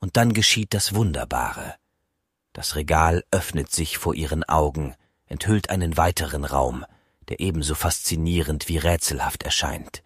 Und 0.00 0.16
dann 0.16 0.32
geschieht 0.32 0.74
das 0.74 0.94
Wunderbare. 0.94 1.74
Das 2.52 2.76
Regal 2.76 3.24
öffnet 3.30 3.70
sich 3.70 3.98
vor 3.98 4.14
ihren 4.14 4.44
Augen, 4.44 4.94
enthüllt 5.26 5.70
einen 5.70 5.96
weiteren 5.96 6.44
Raum, 6.44 6.84
der 7.28 7.40
ebenso 7.40 7.74
faszinierend 7.74 8.68
wie 8.68 8.78
rätselhaft 8.78 9.42
erscheint. 9.42 10.02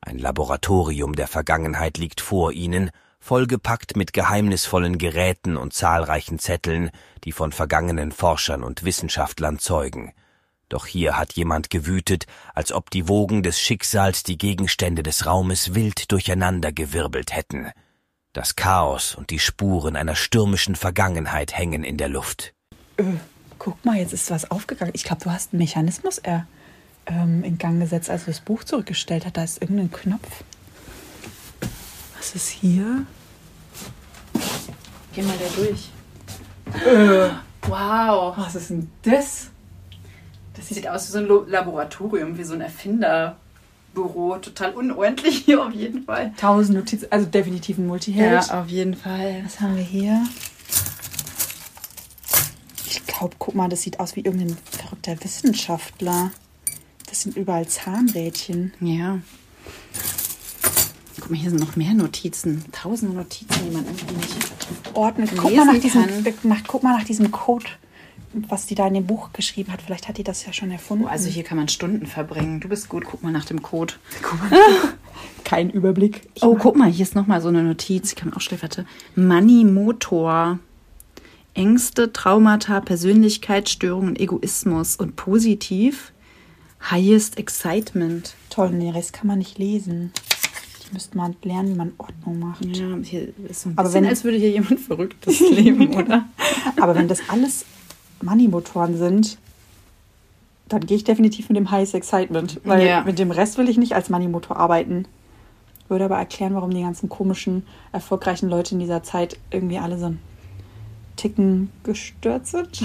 Ein 0.00 0.18
Laboratorium 0.18 1.14
der 1.14 1.28
Vergangenheit 1.28 1.98
liegt 1.98 2.20
vor 2.20 2.52
ihnen, 2.52 2.90
vollgepackt 3.20 3.96
mit 3.96 4.12
geheimnisvollen 4.12 4.98
Geräten 4.98 5.56
und 5.56 5.72
zahlreichen 5.72 6.38
Zetteln, 6.38 6.90
die 7.24 7.32
von 7.32 7.52
vergangenen 7.52 8.10
Forschern 8.10 8.64
und 8.64 8.84
Wissenschaftlern 8.84 9.60
zeugen. 9.60 10.12
Doch 10.68 10.86
hier 10.86 11.16
hat 11.16 11.34
jemand 11.34 11.70
gewütet, 11.70 12.26
als 12.54 12.72
ob 12.72 12.90
die 12.90 13.06
Wogen 13.06 13.42
des 13.42 13.60
Schicksals 13.60 14.22
die 14.22 14.38
Gegenstände 14.38 15.02
des 15.02 15.26
Raumes 15.26 15.74
wild 15.74 16.10
durcheinandergewirbelt 16.10 17.32
hätten. 17.32 17.70
Das 18.32 18.56
Chaos 18.56 19.14
und 19.14 19.28
die 19.28 19.38
Spuren 19.38 19.94
einer 19.94 20.14
stürmischen 20.14 20.74
Vergangenheit 20.74 21.56
hängen 21.56 21.84
in 21.84 21.98
der 21.98 22.08
Luft. 22.08 22.54
Äh, 22.96 23.04
guck 23.58 23.84
mal, 23.84 23.98
jetzt 23.98 24.14
ist 24.14 24.30
was 24.30 24.50
aufgegangen. 24.50 24.92
Ich 24.94 25.04
glaube, 25.04 25.22
du 25.22 25.30
hast 25.30 25.52
einen 25.52 25.58
Mechanismus 25.58 26.16
er, 26.16 26.46
ähm, 27.06 27.44
in 27.44 27.58
Gang 27.58 27.78
gesetzt, 27.78 28.08
als 28.08 28.24
du 28.24 28.30
das 28.30 28.40
Buch 28.40 28.64
zurückgestellt 28.64 29.26
hast. 29.26 29.36
Da 29.36 29.44
ist 29.44 29.60
irgendein 29.60 29.92
Knopf. 29.92 30.44
Was 32.16 32.34
ist 32.34 32.48
hier? 32.48 33.04
Geh 35.12 35.22
mal 35.22 35.36
da 35.36 35.62
durch. 35.62 35.90
Äh, 36.86 37.30
Wow. 37.68 38.36
was 38.38 38.54
ist 38.54 38.70
denn 38.70 38.90
das? 39.02 39.50
Das 40.54 40.68
sieht 40.68 40.88
aus 40.88 41.08
wie 41.08 41.12
so 41.12 41.18
ein 41.18 41.50
Laboratorium, 41.50 42.36
wie 42.38 42.44
so 42.44 42.54
ein 42.54 42.62
Erfinderbüro. 43.92 44.38
Total 44.38 44.72
unordentlich 44.72 45.38
hier 45.44 45.64
auf 45.64 45.72
jeden 45.72 46.04
Fall. 46.04 46.32
Tausend 46.36 46.78
Notizen, 46.78 47.06
also 47.10 47.26
definitiv 47.26 47.78
ein 47.78 47.86
Multiheld. 47.86 48.50
auf 48.50 48.68
jeden 48.68 48.94
Fall. 48.94 49.42
Was 49.44 49.60
haben 49.60 49.76
wir 49.76 49.82
hier? 49.82 50.26
Ich 52.86 53.04
glaube, 53.06 53.34
guck 53.38 53.54
mal, 53.54 53.68
das 53.68 53.82
sieht 53.82 54.00
aus 54.00 54.16
wie 54.16 54.20
irgendein 54.20 54.56
verrückter 54.70 55.22
Wissenschaftler. 55.22 56.30
Das 57.08 57.22
sind 57.22 57.36
überall 57.36 57.66
Zahnrädchen. 57.66 58.72
Ja. 58.80 59.20
Guck 61.20 61.30
mal, 61.30 61.36
hier 61.36 61.50
sind 61.50 61.60
noch 61.60 61.76
mehr 61.76 61.94
Notizen. 61.94 62.64
Tausende 62.72 63.14
Notizen, 63.14 63.68
die 63.68 63.76
man 63.76 63.84
irgendwie 63.84 64.14
nicht. 64.14 64.36
Ordnen. 64.94 65.28
Guck 65.36 65.50
Lesen 65.50 65.66
mal, 65.66 65.74
nach 65.74 65.80
diesem, 65.80 66.06
kann. 66.06 66.38
nach, 66.42 66.62
guck 66.66 66.82
mal 66.82 66.96
nach 66.96 67.04
diesem 67.04 67.30
Code, 67.30 67.66
was 68.48 68.66
die 68.66 68.74
da 68.74 68.86
in 68.86 68.94
dem 68.94 69.06
Buch 69.06 69.32
geschrieben 69.32 69.72
hat. 69.72 69.82
Vielleicht 69.82 70.08
hat 70.08 70.18
die 70.18 70.24
das 70.24 70.44
ja 70.46 70.52
schon 70.52 70.70
erfunden. 70.70 71.04
Oh, 71.04 71.08
also 71.08 71.28
hier 71.28 71.42
kann 71.44 71.58
man 71.58 71.68
Stunden 71.68 72.06
verbringen. 72.06 72.60
Du 72.60 72.68
bist 72.68 72.88
gut, 72.88 73.04
guck 73.04 73.22
mal 73.22 73.32
nach 73.32 73.44
dem 73.44 73.62
Code. 73.62 73.94
kein 75.44 75.70
Überblick. 75.70 76.28
Ich 76.34 76.42
Oh, 76.42 76.56
guck 76.58 76.76
mal, 76.76 76.90
hier 76.90 77.02
ist 77.04 77.14
nochmal 77.14 77.40
so 77.40 77.48
eine 77.48 77.62
Notiz. 77.62 78.10
Die 78.10 78.14
kann 78.14 78.28
man 78.28 78.36
aufstellen. 78.36 78.62
Warte. 78.62 78.86
Money-Motor. 79.16 80.58
Ängste, 81.54 82.12
Traumata, 82.12 82.80
Persönlichkeitsstörungen, 82.80 84.16
Egoismus 84.16 84.96
und 84.96 85.16
positiv. 85.16 86.12
Highest 86.90 87.38
Excitement. 87.38 88.34
Toll, 88.48 88.68
und 88.68 88.80
den 88.80 88.90
Rest 88.90 89.12
kann 89.12 89.26
man 89.26 89.38
nicht 89.38 89.58
lesen. 89.58 90.12
Ich 90.80 90.92
müsste 90.92 91.16
mal 91.16 91.34
lernen, 91.42 91.68
wie 91.74 91.76
man 91.76 91.92
Ordnung 91.98 92.38
macht. 92.38 92.64
Ja, 92.64 92.96
hier 93.02 93.28
ist 93.48 93.62
so 93.62 93.68
ein 93.68 93.72
Aber 93.76 93.84
bisschen, 93.88 94.02
wenn- 94.04 94.10
als 94.10 94.24
würde 94.24 94.38
hier 94.38 94.50
jemand 94.50 94.80
Verrücktes 94.80 95.40
leben, 95.40 95.88
oder? 95.94 96.24
Aber 96.80 96.94
wenn 96.94 97.06
das 97.08 97.20
alles 97.28 97.64
Money-Motoren 98.22 98.96
sind, 98.96 99.38
dann 100.68 100.86
gehe 100.86 100.96
ich 100.96 101.04
definitiv 101.04 101.48
mit 101.48 101.56
dem 101.56 101.70
Highest 101.70 101.94
Excitement. 101.94 102.60
Weil 102.64 102.86
Ja. 102.86 103.02
mit 103.02 103.18
dem 103.18 103.30
Rest 103.30 103.58
will 103.58 103.68
ich 103.68 103.76
nicht 103.78 103.94
als 103.94 104.08
Money-Motor 104.10 104.56
arbeiten. 104.56 105.06
Würde 105.88 106.06
aber 106.06 106.16
erklären, 106.16 106.54
warum 106.54 106.70
die 106.70 106.82
ganzen 106.82 107.08
komischen, 107.08 107.66
erfolgreichen 107.92 108.48
Leute 108.48 108.74
in 108.74 108.80
dieser 108.80 109.02
Zeit 109.02 109.38
irgendwie 109.50 109.78
alle 109.78 109.98
so 109.98 110.06
ein 110.06 110.18
Ticken 111.16 111.70
gestört 111.82 112.46
sind. 112.46 112.82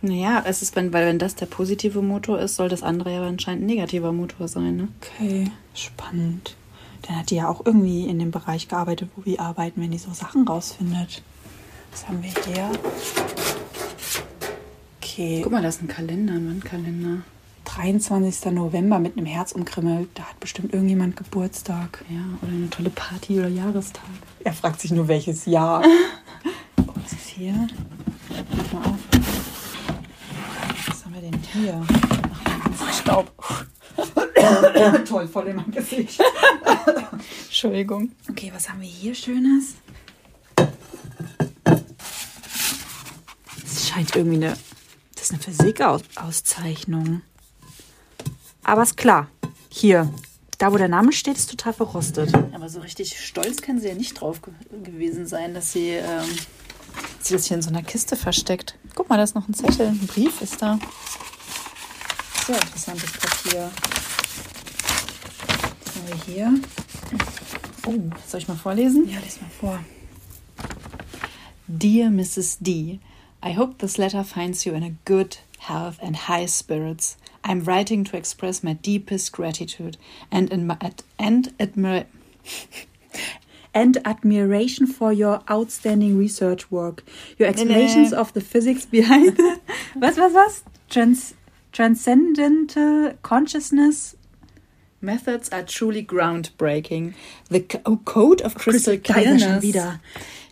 Naja, 0.00 0.42
es 0.46 0.62
ist, 0.62 0.76
wenn, 0.76 0.92
weil 0.92 1.06
wenn 1.06 1.18
das 1.18 1.34
der 1.34 1.46
positive 1.46 2.02
Motor 2.02 2.38
ist, 2.38 2.54
soll 2.54 2.68
das 2.68 2.84
andere 2.84 3.12
ja 3.12 3.26
anscheinend 3.26 3.64
ein 3.64 3.66
negativer 3.66 4.12
Motor 4.12 4.46
sein, 4.46 4.76
ne? 4.76 4.88
Okay, 5.02 5.50
spannend. 5.74 6.54
Dann 7.02 7.16
hat 7.18 7.30
die 7.30 7.36
ja 7.36 7.48
auch 7.48 7.62
irgendwie 7.64 8.06
in 8.06 8.20
dem 8.20 8.30
Bereich 8.30 8.68
gearbeitet, 8.68 9.08
wo 9.16 9.24
wir 9.24 9.40
arbeiten, 9.40 9.80
wenn 9.80 9.90
die 9.90 9.98
so 9.98 10.12
Sachen 10.12 10.46
rausfindet. 10.46 11.22
Was 11.90 12.06
haben 12.06 12.22
wir 12.22 12.30
hier? 12.46 12.70
Okay, 15.18 15.40
Guck 15.42 15.50
mal, 15.50 15.62
da 15.62 15.68
ist 15.68 15.82
ein 15.82 15.88
Kalender, 15.88 16.34
ein 16.34 16.48
Wandkalender. 16.48 17.22
23. 17.64 18.52
November 18.52 19.00
mit 19.00 19.16
einem 19.16 19.26
Herz 19.26 19.50
umkrimmelt. 19.50 20.08
Da 20.14 20.22
hat 20.22 20.38
bestimmt 20.38 20.72
irgendjemand 20.72 21.16
Geburtstag. 21.16 22.04
Ja, 22.08 22.20
oder 22.40 22.52
eine 22.52 22.70
tolle 22.70 22.90
Party 22.90 23.40
oder 23.40 23.48
Jahrestag. 23.48 24.04
Er 24.44 24.52
fragt 24.52 24.80
sich 24.80 24.92
nur, 24.92 25.08
welches 25.08 25.44
Jahr. 25.46 25.82
oh, 26.86 26.92
was 26.94 27.14
ist 27.14 27.30
hier? 27.30 27.66
Mach 28.56 28.72
mal 28.72 28.90
auf. 28.90 28.98
Was 30.86 31.04
haben 31.04 31.14
wir 31.14 31.20
denn 31.20 31.40
hier? 31.52 31.84
Ach, 32.80 32.92
Staub. 32.92 33.32
Toll, 35.08 35.26
voll 35.26 35.48
in 35.48 35.56
mein 35.56 35.72
Gesicht. 35.72 36.22
Entschuldigung. 37.46 38.12
Okay, 38.30 38.52
was 38.54 38.70
haben 38.70 38.80
wir 38.80 38.88
hier 38.88 39.16
Schönes? 39.16 39.74
Es 43.64 43.88
scheint 43.88 44.14
irgendwie 44.14 44.36
eine. 44.36 44.56
Das 45.18 45.30
ist 45.30 45.32
eine 45.32 45.42
Physikauszeichnung. 45.42 47.22
Aber 48.62 48.82
ist 48.84 48.96
klar. 48.96 49.26
Hier. 49.68 50.12
Da, 50.58 50.72
wo 50.72 50.76
der 50.76 50.88
Name 50.88 51.12
steht, 51.12 51.36
ist 51.36 51.50
total 51.50 51.72
verrostet. 51.72 52.32
Aber 52.52 52.68
so 52.68 52.80
richtig 52.80 53.18
stolz 53.20 53.60
kann 53.60 53.80
sie 53.80 53.88
ja 53.88 53.94
nicht 53.94 54.20
drauf 54.20 54.40
ge 54.42 54.52
gewesen 54.82 55.26
sein, 55.26 55.54
dass 55.54 55.72
sie, 55.72 55.90
ähm, 55.90 56.28
sie 57.20 57.34
das 57.34 57.46
hier 57.46 57.56
in 57.56 57.62
so 57.62 57.68
einer 57.68 57.82
Kiste 57.82 58.14
versteckt. 58.14 58.76
Guck 58.94 59.08
mal, 59.08 59.16
da 59.16 59.24
ist 59.24 59.34
noch 59.34 59.48
ein 59.48 59.54
Zettel, 59.54 59.88
ein 59.88 60.06
Brief 60.06 60.40
ist 60.40 60.62
da. 60.62 60.78
Sehr 62.46 62.56
interessantes 62.56 63.12
Papier. 63.12 63.70
Was 65.84 65.94
haben 65.96 66.08
wir 66.08 66.34
hier? 66.34 66.60
Oh, 67.86 67.94
soll 68.26 68.40
ich 68.40 68.48
mal 68.48 68.56
vorlesen? 68.56 69.08
Ja, 69.08 69.18
lies 69.18 69.40
mal 69.40 69.50
vor. 69.58 69.80
Dear 71.66 72.10
Mrs. 72.10 72.58
D, 72.60 73.00
I 73.42 73.52
hope 73.52 73.78
this 73.78 73.98
letter 73.98 74.22
finds 74.22 74.66
you 74.66 74.74
in 74.74 74.82
a 74.82 74.96
good 75.04 75.38
health 75.58 75.98
and 76.02 76.16
high 76.16 76.46
spirits. 76.46 77.16
I'm 77.44 77.64
writing 77.64 78.04
to 78.04 78.16
express 78.16 78.62
my 78.62 78.74
deepest 78.74 79.32
gratitude 79.32 79.96
and 80.30 80.52
in 80.52 80.70
and 81.18 81.58
admir 81.58 82.06
and 83.74 83.98
admiration 84.04 84.86
for 84.86 85.12
your 85.12 85.42
outstanding 85.50 86.18
research 86.18 86.70
work. 86.70 87.04
Your 87.38 87.48
explanations 87.48 88.12
of 88.12 88.32
the 88.32 88.40
physics 88.40 88.86
behind 88.86 89.36
the, 89.36 89.60
was 89.94 90.16
was 90.16 90.32
was 90.32 90.64
Trans 90.88 91.34
transcendental 91.72 93.08
uh, 93.08 93.12
consciousness. 93.22 94.16
methods 95.00 95.48
are 95.50 95.62
truly 95.62 96.04
groundbreaking. 96.04 97.14
The 97.50 97.60
co- 97.60 97.82
oh, 97.86 97.98
code 97.98 98.40
of 98.40 98.54
crystal 98.54 98.94
schon 98.94 99.02
clearness 99.04 99.64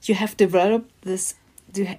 you 0.02 0.14
have 0.14 0.37
developed 0.37 0.90
this 1.02 1.35
you, 1.75 1.87
ha- 1.87 1.99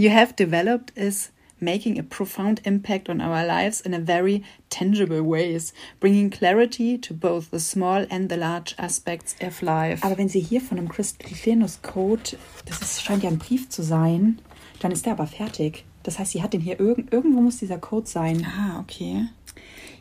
you 0.00 0.10
have 0.10 0.34
developed 0.34 0.92
is 0.96 1.30
making 1.60 1.98
a 1.98 2.02
profound 2.02 2.60
impact 2.64 3.10
on 3.10 3.20
our 3.20 3.44
lives 3.44 3.82
in 3.82 3.92
a 3.92 3.98
very 3.98 4.42
tangible 4.70 5.22
ways, 5.22 5.74
bringing 6.00 6.30
clarity 6.30 6.96
to 6.96 7.12
both 7.12 7.50
the 7.50 7.60
small 7.60 8.06
and 8.10 8.30
the 8.30 8.36
large 8.36 8.74
aspects 8.78 9.36
of 9.42 9.60
life. 9.62 10.02
Aber 10.02 10.16
wenn 10.16 10.30
sie 10.30 10.40
hier 10.40 10.62
von 10.62 10.78
einem 10.78 10.88
Crystal 10.88 11.30
Clearness 11.30 11.82
Code, 11.82 12.38
das 12.64 12.80
ist, 12.80 13.02
scheint 13.02 13.22
ja 13.22 13.28
ein 13.28 13.38
Brief 13.38 13.68
zu 13.68 13.82
sein, 13.82 14.38
dann 14.80 14.90
ist 14.90 15.04
der 15.04 15.12
aber 15.12 15.26
fertig. 15.26 15.84
Das 16.02 16.18
heißt, 16.18 16.32
sie 16.32 16.42
hat 16.42 16.54
den 16.54 16.62
hier 16.62 16.80
irgend, 16.80 17.12
irgendwo 17.12 17.42
muss 17.42 17.58
dieser 17.58 17.78
Code 17.78 18.06
sein. 18.06 18.46
ah, 18.46 18.80
okay. 18.80 19.26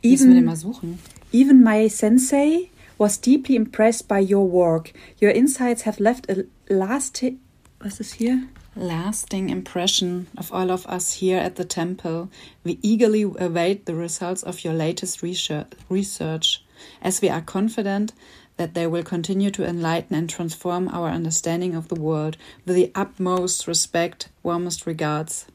Müssen 0.01 0.29
wir 0.29 0.35
den 0.35 0.45
mal 0.45 0.55
suchen. 0.55 0.97
Even 1.33 1.61
my 1.61 1.89
sensei 1.89 2.69
was 2.97 3.19
deeply 3.19 3.55
impressed 3.55 4.07
by 4.07 4.21
your 4.21 4.49
work. 4.49 4.93
Your 5.21 5.31
insights 5.31 5.85
have 5.85 6.01
left 6.01 6.29
a 6.29 6.43
lasting. 6.69 7.39
Was 7.79 7.99
ist 7.99 8.13
hier? 8.13 8.43
Lasting 8.79 9.50
impression 9.50 10.27
of 10.38 10.51
all 10.51 10.71
of 10.71 10.88
us 10.88 11.13
here 11.13 11.38
at 11.38 11.55
the 11.55 11.65
temple. 11.65 12.29
We 12.63 12.79
eagerly 12.81 13.24
await 13.24 13.86
the 13.86 13.95
results 13.95 14.43
of 14.43 14.63
your 14.63 14.74
latest 14.74 15.21
research, 15.21 15.67
research, 15.89 16.63
as 17.01 17.21
we 17.21 17.29
are 17.29 17.41
confident 17.41 18.13
that 18.57 18.74
they 18.74 18.88
will 18.88 19.03
continue 19.03 19.51
to 19.51 19.65
enlighten 19.65 20.15
and 20.15 20.29
transform 20.29 20.89
our 20.89 21.09
understanding 21.09 21.75
of 21.75 21.88
the 21.88 21.95
world. 21.95 22.38
With 22.65 22.75
the 22.75 22.91
utmost 22.95 23.67
respect, 23.67 24.29
warmest 24.43 24.86
regards. 24.86 25.45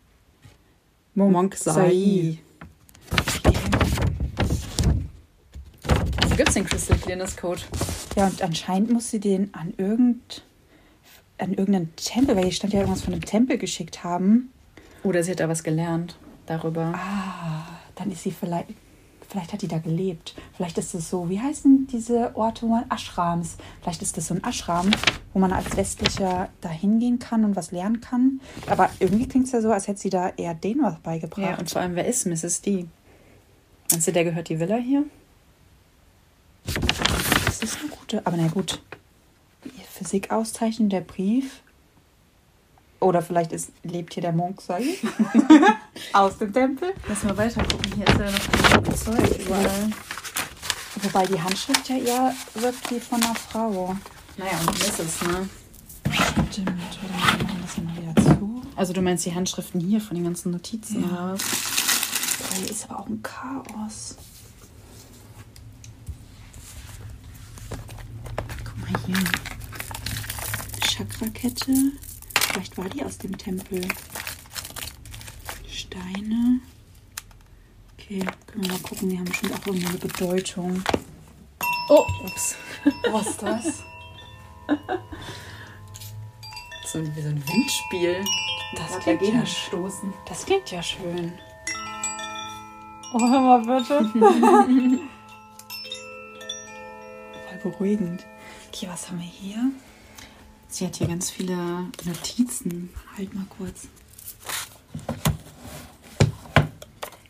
Monk 1.15 1.55
Sai. 1.55 2.39
Was 6.21 6.31
Wo 6.31 6.37
gibt's 6.37 6.55
den 6.55 6.65
Crystal 6.65 6.97
Clearness 6.97 7.37
Code? 7.37 7.61
Ja, 8.17 8.27
und 8.27 8.43
anscheinend 8.43 8.91
muss 8.91 9.11
sie 9.11 9.21
den 9.21 9.53
an 9.55 9.75
irgend 9.77 10.43
an 11.39 11.51
irgendeinen 11.51 11.95
Tempel, 11.97 12.37
weil 12.37 12.45
hier 12.45 12.53
stand 12.53 12.73
ja 12.73 12.81
irgendwas 12.81 13.03
von 13.03 13.13
einem 13.13 13.25
Tempel 13.25 13.59
geschickt 13.59 14.05
haben. 14.05 14.53
Oder 15.03 15.23
sie 15.23 15.33
hat 15.33 15.41
da 15.41 15.49
was 15.49 15.63
gelernt 15.63 16.17
darüber. 16.47 16.95
Ah, 16.95 17.67
dann 17.95 18.11
ist 18.11 18.23
sie 18.23 18.31
vielleicht, 18.31 18.69
vielleicht 19.29 19.53
hat 19.53 19.63
die 19.63 19.69
da 19.69 19.79
gelebt. 19.79 20.35
Vielleicht 20.57 20.79
ist 20.79 20.95
es 20.95 21.11
so, 21.11 21.29
wie 21.29 21.41
heißen 21.41 21.89
diese 21.89 22.35
Orte, 22.37 22.63
wo 22.63 22.69
man 22.69 22.85
Ashrams? 22.91 23.57
Vielleicht 23.83 24.03
ist 24.03 24.17
das 24.17 24.29
so 24.29 24.35
ein 24.35 24.45
Ashram, 24.45 24.91
wo 25.33 25.39
man 25.39 25.53
als 25.53 25.77
Westlicher 25.77 26.49
da 26.61 26.69
hingehen 26.69 27.19
kann 27.19 27.45
und 27.45 27.57
was 27.57 27.73
lernen 27.73 28.01
kann. 28.01 28.41
Aber 28.67 28.91
irgendwie 29.01 29.27
klingt 29.27 29.47
es 29.47 29.53
ja 29.53 29.61
so, 29.61 29.71
als 29.71 29.89
hätte 29.89 30.01
sie 30.01 30.11
da 30.11 30.31
eher 30.37 30.55
denen 30.55 30.83
was 30.83 30.99
beigebracht. 31.01 31.51
Ja, 31.51 31.59
und 31.59 31.71
vor 31.71 31.81
allem, 31.81 31.97
wer 31.97 32.07
ist 32.07 32.27
Mrs. 32.27 32.63
D? 32.63 32.87
Meinst 33.91 34.07
du, 34.07 34.13
der 34.13 34.25
gehört 34.25 34.49
die 34.49 34.59
Villa 34.59 34.77
hier? 34.77 35.05
das 37.45 37.63
ist 37.63 37.79
eine 37.81 37.89
gute, 37.91 38.27
aber 38.27 38.37
na 38.37 38.49
gut. 38.49 38.81
Physik 40.05 40.31
auszeichnen, 40.31 40.91
der 40.91 41.01
Brief. 41.01 41.63
Oder 43.01 43.23
vielleicht 43.23 43.53
ist, 43.53 43.71
lebt 43.83 44.13
hier 44.15 44.23
der 44.23 44.33
Monk, 44.33 44.61
sag 44.61 44.81
ich. 44.81 45.03
Aus 46.13 46.37
dem 46.39 46.53
Tempel. 46.53 46.93
Lass 47.09 47.23
mal 47.23 47.37
weiter 47.37 47.63
gucken. 47.65 47.93
Hier 47.97 48.07
ist 48.07 48.19
ja 48.19 48.31
noch 48.81 48.95
Zeug 48.95 49.39
überall. 49.39 49.91
Wobei 51.03 51.27
die 51.27 51.41
Handschrift 51.41 51.89
ja 51.89 51.97
eher 51.97 52.35
wirkt 52.55 52.91
wie 52.91 53.01
von 53.01 53.23
einer 53.23 53.35
Frau. 53.35 53.97
Naja, 54.37 54.59
und 54.67 54.79
Mrs., 54.79 55.23
ne? 55.23 55.49
Stimmt, 56.51 56.69
warte 56.69 56.99
mal, 57.13 57.39
wir 57.39 57.45
machen 57.45 57.63
das 57.63 57.79
mal 57.79 57.97
wieder 57.97 58.39
zu. 58.39 58.63
Also 58.77 58.93
du 58.93 59.01
meinst 59.03 59.25
die 59.25 59.35
Handschriften 59.35 59.81
hier 59.81 60.01
von 60.01 60.17
den 60.17 60.25
ganzen 60.25 60.53
Notizen 60.53 61.03
Ja. 61.03 61.09
oder 61.09 61.33
was? 61.35 61.43
Boah, 61.43 62.57
hier 62.59 62.71
ist 62.71 62.91
aber 62.91 63.01
auch 63.01 63.07
ein 63.09 63.23
Chaos. 63.23 64.17
Guck 68.65 68.79
mal 68.79 69.01
hier. 69.07 69.54
Chakrakette. 70.95 71.75
Vielleicht 72.39 72.79
war 72.79 72.89
die 72.89 73.03
aus 73.03 73.19
dem 73.19 73.37
Tempel. 73.37 73.81
Steine. 75.69 76.61
Okay, 77.95 78.21
können 78.47 78.65
wir 78.65 78.73
mal 78.73 78.79
gucken. 78.79 79.09
Die 79.09 79.19
haben 79.19 79.25
bestimmt 79.25 79.55
auch 79.55 79.67
irgendeine 79.67 79.99
Bedeutung. 79.99 80.85
Oh, 81.89 82.07
ups. 82.25 82.55
Was 83.11 83.27
ist 83.27 83.43
das? 83.43 83.83
So 86.87 87.05
wie 87.05 87.23
so 87.23 87.29
ein 87.29 87.43
Windspiel. 87.49 88.25
Das 88.77 89.01
klingt 89.01 89.23
ja 89.23 89.45
stoßen. 89.45 90.15
Das 90.29 90.47
klingt 90.47 90.71
ja 90.71 90.81
schön. 90.81 91.33
Oh, 93.13 93.19
hör 93.19 93.41
mal 93.41 93.59
bitte. 93.81 94.05
Voll 97.49 97.59
beruhigend. 97.65 98.25
Okay, 98.69 98.87
was 98.89 99.09
haben 99.09 99.19
wir 99.19 99.27
hier? 99.27 99.73
Sie 100.75 100.85
hat 100.85 100.97
hier 100.97 101.07
ganz 101.07 101.31
viele 101.31 101.57
Notizen. 102.05 102.91
Halt 103.17 103.33
mal 103.33 103.47
kurz. 103.49 103.87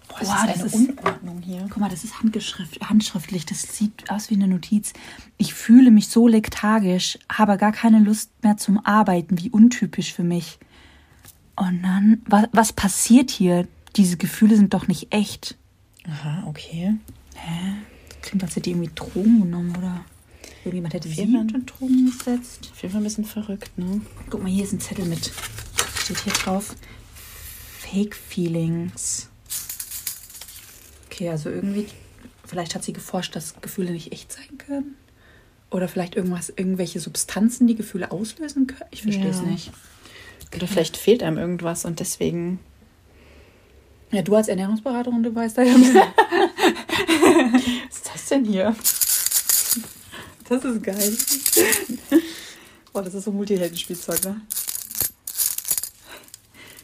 Boah, 0.08 0.18
Boah, 0.18 0.46
das 0.46 0.62
ist 0.62 0.74
Unordnung 0.74 1.42
hier. 1.42 1.66
Guck 1.68 1.76
mal, 1.76 1.90
das 1.90 2.04
ist 2.04 2.20
handgeschrift, 2.20 2.80
handschriftlich. 2.88 3.44
Das 3.44 3.60
sieht 3.60 4.10
aus 4.10 4.30
wie 4.30 4.36
eine 4.36 4.48
Notiz. 4.48 4.94
Ich 5.36 5.52
fühle 5.52 5.90
mich 5.90 6.08
so 6.08 6.26
lethargisch, 6.26 7.18
habe 7.30 7.58
gar 7.58 7.72
keine 7.72 7.98
Lust 7.98 8.30
mehr 8.42 8.56
zum 8.56 8.82
Arbeiten. 8.82 9.38
Wie 9.38 9.50
untypisch 9.50 10.14
für 10.14 10.24
mich. 10.24 10.58
Und 11.54 11.82
dann, 11.82 12.22
was, 12.24 12.46
was 12.52 12.72
passiert 12.72 13.30
hier? 13.30 13.68
Diese 13.96 14.16
Gefühle 14.16 14.56
sind 14.56 14.72
doch 14.72 14.88
nicht 14.88 15.12
echt. 15.12 15.58
Aha, 16.08 16.44
okay. 16.46 16.94
Hä? 17.34 17.74
Klingt, 18.22 18.42
als 18.42 18.52
hätte 18.52 18.62
die 18.62 18.70
irgendwie 18.70 18.90
Drogen 18.94 19.42
genommen, 19.42 19.76
oder? 19.76 20.02
Irgendjemand 20.64 20.94
hätte 20.94 21.08
sie 21.08 21.14
Jemand? 21.16 21.54
unter 21.54 21.72
Drogen 21.72 22.06
gesetzt. 22.06 22.70
Auf 22.72 22.82
jeden 22.82 22.92
Fall 22.92 23.00
ein 23.02 23.04
bisschen 23.04 23.24
verrückt, 23.26 23.76
ne? 23.78 24.00
Guck 24.30 24.42
mal, 24.42 24.50
hier 24.50 24.64
ist 24.64 24.72
ein 24.72 24.80
Zettel 24.80 25.04
mit. 25.04 25.30
Steht 26.02 26.20
hier 26.24 26.32
drauf. 26.32 26.74
Fake 27.80 28.14
Feelings. 28.16 29.28
Okay, 31.06 31.28
also 31.28 31.50
irgendwie, 31.50 31.86
vielleicht 32.46 32.74
hat 32.74 32.82
sie 32.82 32.92
geforscht, 32.94 33.36
dass 33.36 33.60
Gefühle 33.60 33.90
nicht 33.92 34.12
echt 34.12 34.32
sein 34.32 34.58
können. 34.58 34.96
Oder 35.70 35.86
vielleicht 35.88 36.16
irgendwas, 36.16 36.48
irgendwelche 36.54 36.98
Substanzen, 37.00 37.66
die 37.66 37.74
Gefühle 37.74 38.10
auslösen 38.10 38.66
können. 38.66 38.88
Ich 38.90 39.02
verstehe 39.02 39.28
es 39.30 39.38
Ja. 39.38 39.42
nicht. 39.42 39.70
Oder 40.56 40.66
vielleicht 40.66 40.96
fehlt 40.96 41.22
einem 41.22 41.36
irgendwas 41.36 41.84
und 41.84 42.00
deswegen. 42.00 42.58
Ja, 44.12 44.22
du 44.22 44.34
als 44.36 44.48
Ernährungsberaterin, 44.48 45.22
du 45.24 45.34
weißt 45.34 45.58
da 45.58 45.62
ja. 45.62 45.74
Was 47.52 47.96
ist 47.96 48.10
das 48.12 48.26
denn 48.28 48.44
hier? 48.44 48.74
Das 50.48 50.64
ist 50.64 50.82
geil. 50.82 51.16
Boah, 52.92 53.02
das 53.02 53.14
ist 53.14 53.24
so 53.24 53.32
Multiheldenspielzeug, 53.32 54.22
ne? 54.24 54.40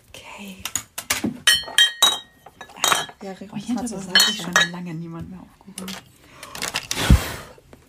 Okay. 0.08 0.56
Ja, 3.22 3.34
Oh, 3.40 3.56
muss 3.56 3.64
hier 3.66 3.76
hat 3.76 3.90
wirklich 3.90 4.36
schauen. 4.42 4.54
schon 4.56 4.70
lange 4.72 4.94
niemand 4.94 5.30
mehr 5.30 5.40
aufgeräumt. 5.40 6.02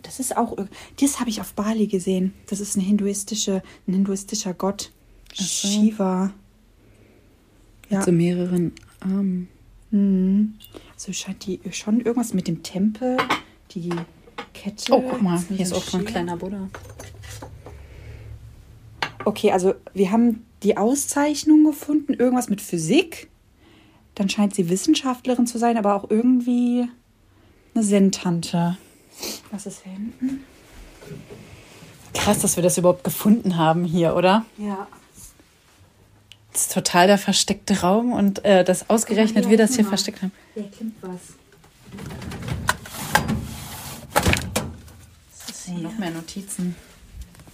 Das 0.03 0.19
ist 0.19 0.35
auch, 0.35 0.57
das 0.99 1.19
habe 1.21 1.29
ich 1.29 1.39
auf 1.39 1.53
Bali 1.53 1.87
gesehen. 1.87 2.33
Das 2.47 2.59
ist 2.59 2.75
eine 2.75 2.85
hinduistische, 2.85 3.63
ein 3.87 3.93
hinduistischer 3.93 4.53
Gott. 4.53 4.91
So. 5.33 5.43
Shiva. 5.45 6.33
Ja. 7.89 7.97
Mit 7.99 8.05
so 8.05 8.11
mehreren 8.11 8.73
Armen. 8.99 9.47
Mhm. 9.91 10.55
Also 10.93 11.13
scheint 11.13 11.45
die 11.45 11.61
schon 11.71 12.01
irgendwas 12.01 12.33
mit 12.33 12.47
dem 12.49 12.61
Tempel, 12.61 13.17
die 13.71 13.89
Kette. 14.61 14.93
Oh, 14.93 15.01
guck 15.01 15.23
mal, 15.23 15.43
hier 15.49 15.61
ist 15.61 15.73
auch 15.73 15.81
so 15.81 15.97
ein 15.97 16.05
kleiner 16.05 16.37
Buddha. 16.37 16.69
Okay, 19.25 19.51
also 19.51 19.73
wir 19.95 20.11
haben 20.11 20.45
die 20.61 20.77
Auszeichnung 20.77 21.63
gefunden, 21.63 22.13
irgendwas 22.13 22.47
mit 22.47 22.61
Physik. 22.61 23.31
Dann 24.13 24.29
scheint 24.29 24.53
sie 24.53 24.69
Wissenschaftlerin 24.69 25.47
zu 25.47 25.57
sein, 25.57 25.77
aber 25.77 25.95
auch 25.95 26.11
irgendwie 26.11 26.87
eine 27.73 27.83
Zen-Tante. 27.83 28.77
Was 29.49 29.65
ist 29.65 29.81
hier 29.83 29.93
hinten? 29.93 30.43
Krass, 32.13 32.39
dass 32.39 32.55
wir 32.55 32.61
das 32.61 32.77
überhaupt 32.77 33.03
gefunden 33.03 33.57
haben 33.57 33.83
hier, 33.83 34.15
oder? 34.15 34.45
Ja. 34.59 34.87
Das 36.53 36.63
ist 36.63 36.73
total 36.73 37.07
der 37.07 37.17
versteckte 37.17 37.81
Raum 37.81 38.13
und 38.13 38.45
äh, 38.45 38.63
das 38.63 38.91
ausgerechnet 38.91 39.49
wir 39.49 39.57
das 39.57 39.75
hier 39.75 39.85
versteckt 39.85 40.21
haben. 40.21 40.31
Hier 40.53 40.69
klingt 40.69 40.93
was. 41.01 42.40
Oh, 45.73 45.77
noch 45.77 45.97
mehr 45.97 46.11
Notizen. 46.11 46.75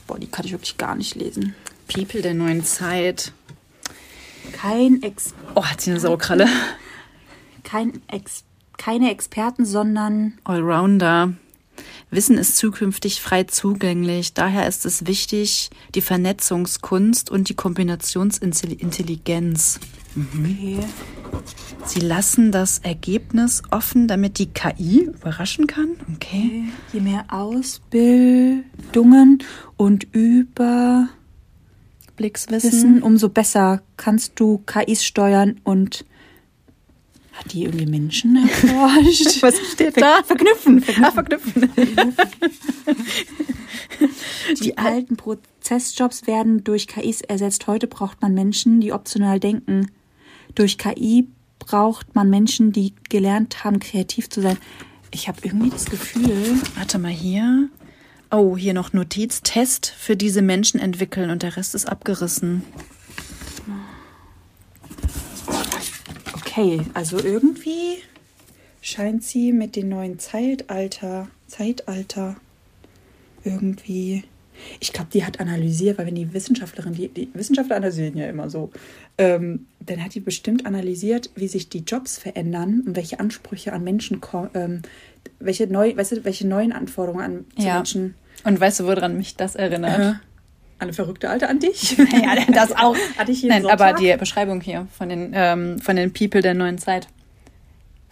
Boah, 0.07 0.19
die 0.19 0.27
kann 0.27 0.45
ich 0.45 0.51
wirklich 0.51 0.77
gar 0.77 0.95
nicht 0.95 1.15
lesen. 1.15 1.55
People 1.87 2.21
der 2.21 2.33
neuen 2.33 2.63
Zeit. 2.63 3.31
Kein 4.53 5.03
Ex 5.03 5.33
Oh, 5.55 5.63
hat 5.65 5.81
sie 5.81 5.91
eine 5.91 5.99
Saukralle. 5.99 6.47
kein 7.63 8.01
Ex 8.07 8.43
keine 8.77 9.11
Experten, 9.11 9.65
sondern 9.65 10.37
Allrounder. 10.43 11.33
Wissen 12.09 12.37
ist 12.37 12.55
zukünftig 12.55 13.19
frei 13.21 13.43
zugänglich. 13.43 14.33
Daher 14.33 14.65
ist 14.67 14.85
es 14.85 15.07
wichtig, 15.07 15.69
die 15.93 15.99
Vernetzungskunst 16.01 17.29
und 17.29 17.49
die 17.49 17.55
Kombinationsintelligenz. 17.55 19.81
okay. 20.15 20.79
Sie 21.85 21.99
lassen 21.99 22.51
das 22.51 22.79
Ergebnis 22.79 23.61
offen, 23.71 24.07
damit 24.07 24.39
die 24.39 24.47
KI 24.47 25.11
überraschen 25.13 25.67
kann. 25.67 25.89
Okay. 26.15 26.63
je 26.93 27.01
mehr 27.01 27.25
Ausbildungen 27.29 29.43
und 29.75 30.05
Überwissen, 30.13 31.09
Blickswissen. 32.17 33.03
umso 33.03 33.29
besser 33.29 33.81
kannst 33.95 34.39
du 34.39 34.61
KIs 34.65 35.05
steuern 35.05 35.61
und 35.63 36.03
hat 37.37 37.53
die 37.53 37.63
irgendwie 37.63 37.85
Menschen 37.85 38.35
erforscht? 38.35 39.41
Was 39.41 39.55
steht 39.73 39.99
da? 40.01 40.23
Verknüpfen. 40.25 40.83
Ah, 41.01 41.11
verknüpfen. 41.11 41.69
Die 44.61 44.77
alten 44.77 45.17
Prozessjobs 45.17 46.27
werden 46.27 46.63
durch 46.63 46.87
KIs 46.87 47.21
ersetzt. 47.21 47.67
Heute 47.67 47.87
braucht 47.87 48.21
man 48.21 48.33
Menschen, 48.33 48.81
die 48.81 48.91
optional 48.91 49.39
denken. 49.39 49.91
Durch 50.55 50.77
KI 50.77 51.27
braucht 51.59 52.15
man 52.15 52.29
Menschen, 52.29 52.71
die 52.71 52.93
gelernt 53.09 53.63
haben, 53.63 53.79
kreativ 53.79 54.29
zu 54.29 54.41
sein. 54.41 54.57
Ich 55.11 55.27
habe 55.27 55.39
irgendwie 55.43 55.69
das 55.69 55.85
Gefühl, 55.85 56.59
Warte 56.75 56.99
mal 56.99 57.11
hier. 57.11 57.69
Oh, 58.29 58.57
hier 58.57 58.73
noch 58.73 58.93
Notiz. 58.93 59.41
Test 59.41 59.93
für 59.97 60.17
diese 60.17 60.41
Menschen 60.41 60.79
entwickeln 60.79 61.29
und 61.29 61.43
der 61.43 61.55
Rest 61.55 61.75
ist 61.75 61.87
abgerissen. 61.87 62.63
Okay, 66.57 66.81
also 66.93 67.17
irgendwie 67.17 67.97
scheint 68.81 69.23
sie 69.23 69.51
mit 69.51 69.75
dem 69.75 69.89
neuen 69.89 70.19
Zeitalter, 70.19 71.27
Zeitalter 71.47 72.35
irgendwie. 73.43 74.23
Ich 74.79 74.91
glaube, 74.91 75.09
die 75.13 75.23
hat 75.23 75.39
analysiert, 75.39 75.97
weil 75.99 76.07
wenn 76.07 76.15
die 76.15 76.33
Wissenschaftlerin, 76.33 76.93
die, 76.93 77.09
die 77.09 77.29
Wissenschaftler 77.33 77.75
analysieren 77.75 78.17
ja 78.17 78.27
immer 78.27 78.49
so, 78.49 78.71
ähm, 79.19 79.67
dann 79.79 80.03
hat 80.03 80.15
die 80.15 80.19
bestimmt 80.19 80.65
analysiert, 80.65 81.29
wie 81.35 81.47
sich 81.47 81.69
die 81.69 81.83
Jobs 81.85 82.17
verändern 82.17 82.83
und 82.85 82.95
welche 82.95 83.19
Ansprüche 83.19 83.73
an 83.73 83.83
Menschen 83.83 84.19
kommen, 84.19 84.49
ähm, 84.55 84.81
welche, 85.39 85.67
neu, 85.67 85.95
weißt 85.95 86.13
du, 86.13 86.25
welche 86.25 86.47
neuen 86.47 86.71
Anforderungen 86.71 87.23
an 87.23 87.45
Ja. 87.57 87.75
Menschen. 87.75 88.15
Und 88.43 88.59
weißt 88.59 88.79
du, 88.79 88.85
woran 88.85 89.17
mich 89.17 89.35
das 89.35 89.55
erinnert? 89.55 90.19
Äh, 90.79 90.83
eine 90.83 90.93
verrückte 90.93 91.29
Alte 91.29 91.47
an 91.49 91.59
dich? 91.59 91.97
Ja, 92.11 92.35
das 92.53 92.71
auch. 92.75 92.95
Hatte 93.17 93.31
ich 93.31 93.39
hier 93.41 93.49
Nein, 93.49 93.63
Sonntag? 93.63 93.81
aber 93.81 93.99
die 93.99 94.15
Beschreibung 94.17 94.61
hier 94.61 94.87
von 94.97 95.09
den, 95.09 95.31
ähm, 95.33 95.79
von 95.79 95.95
den 95.95 96.13
People 96.13 96.41
der 96.41 96.53
neuen 96.53 96.77
Zeit. 96.77 97.07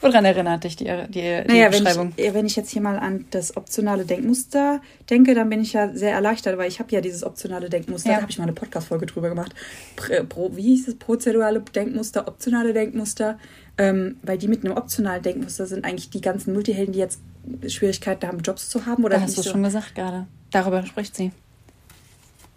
Woran 0.01 0.25
erinnert 0.25 0.65
dich 0.65 0.75
die, 0.75 0.84
die, 0.84 1.12
die 1.21 1.21
Naja, 1.47 1.71
wenn 1.71 1.84
Beschreibung? 1.84 2.13
ich, 2.17 2.34
wenn 2.34 2.45
ich 2.45 2.56
jetzt 2.58 2.69
hier 2.69 2.82
mal 2.82 2.99
an 2.99 3.25
das 3.32 3.56
optionale 3.56 4.06
Denkmuster 4.06 4.82
denke, 5.10 5.34
dann 5.34 5.49
bin 5.49 5.62
ich 5.62 5.71
ja 5.73 5.89
sehr 5.95 6.12
erleichtert, 6.12 6.58
weil 6.58 6.67
ich 6.67 6.80
habe 6.80 6.91
ja 6.91 6.99
dieses 7.01 7.23
optionale 7.23 7.69
Denkmuster, 7.69 8.10
Ja. 8.10 8.15
da 8.17 8.21
habe 8.23 8.32
ich 8.32 8.38
mal 8.38 8.43
eine 8.43 8.54
Podcast-Folge 8.54 9.06
drüber 9.06 9.30
gemacht. 9.30 9.56
Prä, 9.95 10.21
pro, 10.23 10.56
wie 10.56 10.63
hieß 10.63 10.89
es? 10.89 10.95
Prozedurale 10.95 11.62
Denkmuster, 11.62 12.28
optionale 12.28 12.73
Denkmuster. 12.73 13.39
Ähm, 13.78 14.17
weil 14.21 14.38
die 14.38 14.47
mit 14.47 14.63
einem 14.65 14.78
optionalen 14.78 15.21
Denkmuster 15.23 15.65
sind 15.65 15.84
eigentlich 15.86 16.10
die 16.10 16.21
ganzen 16.21 16.54
Multihelden, 16.54 16.93
die 16.93 16.99
jetzt 16.99 17.19
Schwierigkeiten 17.67 18.25
haben, 18.28 18.39
Jobs 18.39 18.69
zu 18.69 18.86
haben. 18.86 19.04
Oder 19.04 19.15
Da 19.17 19.23
hast 19.23 19.38
du 19.38 19.41
so. 19.41 19.49
schon 19.51 19.63
gesagt 19.63 19.95
gerade. 19.95 20.28
Darüber 20.51 20.86
spricht 20.86 21.15
sie. 21.15 21.32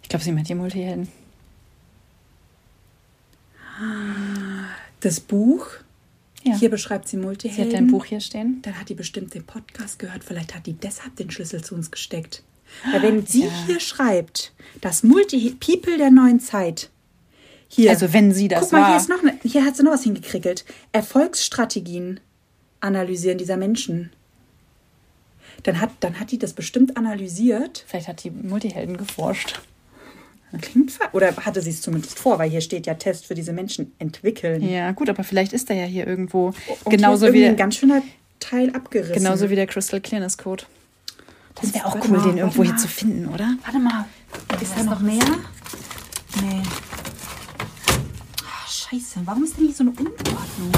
Ich 0.09 0.11
glaube, 0.11 0.23
sie 0.25 0.31
meint 0.31 0.49
die 0.49 0.55
Multihelden. 0.55 1.07
Das 5.01 5.19
Buch, 5.19 5.67
Ja. 6.43 6.55
hier 6.57 6.71
beschreibt 6.71 7.07
sie 7.07 7.17
Sie 7.17 7.21
Multihelden. 7.21 7.65
hat 7.67 7.73
dein 7.73 7.91
Buch 7.91 8.05
hier 8.05 8.19
stehen. 8.19 8.59
Dann 8.63 8.79
hat 8.79 8.89
die 8.89 8.95
bestimmt 8.95 9.35
den 9.35 9.45
Podcast 9.45 9.99
gehört. 9.99 10.23
Vielleicht 10.23 10.55
hat 10.55 10.65
die 10.65 10.73
deshalb 10.73 11.15
den 11.17 11.29
Schlüssel 11.29 11.63
zu 11.63 11.75
uns 11.75 11.91
gesteckt. 11.91 12.41
Weil 12.91 13.03
wenn 13.03 13.23
sie 13.27 13.43
Ja. 13.45 13.65
hier 13.67 13.79
schreibt, 13.79 14.51
das 14.81 15.03
Multi-People 15.03 15.99
der 15.99 16.09
neuen 16.09 16.39
Zeit. 16.39 16.89
Hier. 17.67 17.91
Also 17.91 18.11
wenn 18.11 18.33
sie 18.33 18.47
das 18.47 18.61
Guck 18.61 18.71
mal, 18.71 18.81
war. 18.81 18.87
hier 18.87 18.97
ist 18.97 19.09
noch 19.09 19.21
eine, 19.21 19.37
hier 19.43 19.63
hat 19.63 19.77
sie 19.77 19.83
noch 19.83 19.91
was 19.91 20.03
hingekrickelt. 20.05 20.65
Erfolgsstrategien 20.91 22.19
analysieren 22.79 23.37
dieser 23.37 23.57
Menschen. 23.57 24.11
Dann 25.61 25.79
hat, 25.79 25.91
dann 25.99 26.19
hat 26.19 26.31
die 26.31 26.39
das 26.39 26.53
bestimmt 26.53 26.97
analysiert. 26.97 27.85
Vielleicht 27.87 28.07
hat 28.07 28.23
die 28.23 28.31
Multihelden 28.31 28.97
geforscht. 28.97 29.61
Klingt 30.61 30.97
Oder 31.11 31.35
hatte 31.37 31.61
sie 31.61 31.69
es 31.69 31.81
zumindest 31.81 32.17
vor, 32.17 32.39
weil 32.39 32.49
hier 32.49 32.61
steht 32.61 32.87
ja 32.87 32.95
Test 32.95 33.27
für 33.27 33.35
diese 33.35 33.53
Menschen 33.53 33.93
entwickeln. 33.99 34.67
Ja, 34.67 34.91
gut, 34.91 35.09
aber 35.09 35.23
vielleicht 35.23 35.53
ist 35.53 35.69
er 35.69 35.75
ja 35.75 35.85
hier 35.85 36.07
irgendwo. 36.07 36.47
Und 36.47 36.55
hier 36.65 36.97
genauso, 36.97 37.27
ist 37.27 37.33
wie 37.33 37.41
der, 37.41 37.49
ein 37.49 37.57
ganz 37.57 37.75
schöner 37.75 38.01
Teil 38.39 38.71
abgerissen. 38.71 39.13
genauso 39.13 39.49
wie 39.49 39.55
der 39.55 39.67
Crystal 39.67 40.01
Clearness 40.01 40.37
Code. 40.37 40.63
Das 41.61 41.73
wäre 41.73 41.85
auch 41.85 41.95
cool, 41.95 42.17
mal, 42.17 42.23
den 42.23 42.37
irgendwo 42.37 42.63
hier 42.63 42.77
zu 42.77 42.87
finden, 42.87 43.27
oder? 43.27 43.57
Warte 43.63 43.79
mal. 43.79 44.05
Ist 44.61 44.73
da 44.75 44.83
noch 44.83 45.01
mehr? 45.01 45.19
Nee. 46.41 46.61
Ah, 48.43 48.67
scheiße, 48.67 49.19
warum 49.25 49.43
ist 49.43 49.57
denn 49.57 49.65
hier 49.65 49.75
so 49.75 49.83
eine 49.83 49.91
Unordnung? 49.91 50.71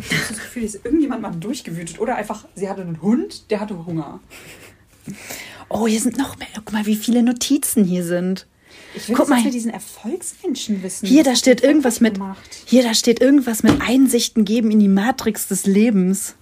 Ich 0.00 0.12
habe 0.12 0.24
das 0.28 0.38
Gefühl, 0.38 0.62
hier 0.62 0.68
ist 0.68 0.84
irgendjemand 0.84 1.22
mal 1.22 1.30
durchgewütet. 1.30 2.00
Oder 2.00 2.16
einfach, 2.16 2.44
sie 2.54 2.68
hatte 2.68 2.82
einen 2.82 3.00
Hund, 3.00 3.50
der 3.50 3.60
hatte 3.60 3.86
Hunger. 3.86 4.20
Oh, 5.68 5.86
hier 5.86 6.00
sind 6.00 6.18
noch 6.18 6.36
mehr. 6.36 6.48
Guck 6.54 6.72
mal, 6.72 6.86
wie 6.86 6.96
viele 6.96 7.22
Notizen 7.22 7.84
hier 7.84 8.04
sind. 8.04 8.46
Ich 8.98 9.08
will, 9.08 9.16
Guck 9.16 9.28
mal. 9.28 9.42
wir 9.42 9.50
diesen 9.50 9.70
Erfolgsmenschen 9.70 10.82
wissen. 10.82 11.06
Hier, 11.06 11.22
da 11.22 11.36
steht 11.36 11.62
irgendwas 11.62 12.00
mit. 12.00 12.14
gemacht? 12.14 12.62
Hier, 12.66 12.82
da 12.82 12.94
steht 12.94 13.20
irgendwas 13.20 13.62
mit 13.62 13.80
Einsichten 13.80 14.44
geben 14.44 14.70
in 14.70 14.80
die 14.80 14.88
Matrix 14.88 15.48
des 15.48 15.66
Lebens. 15.66 16.34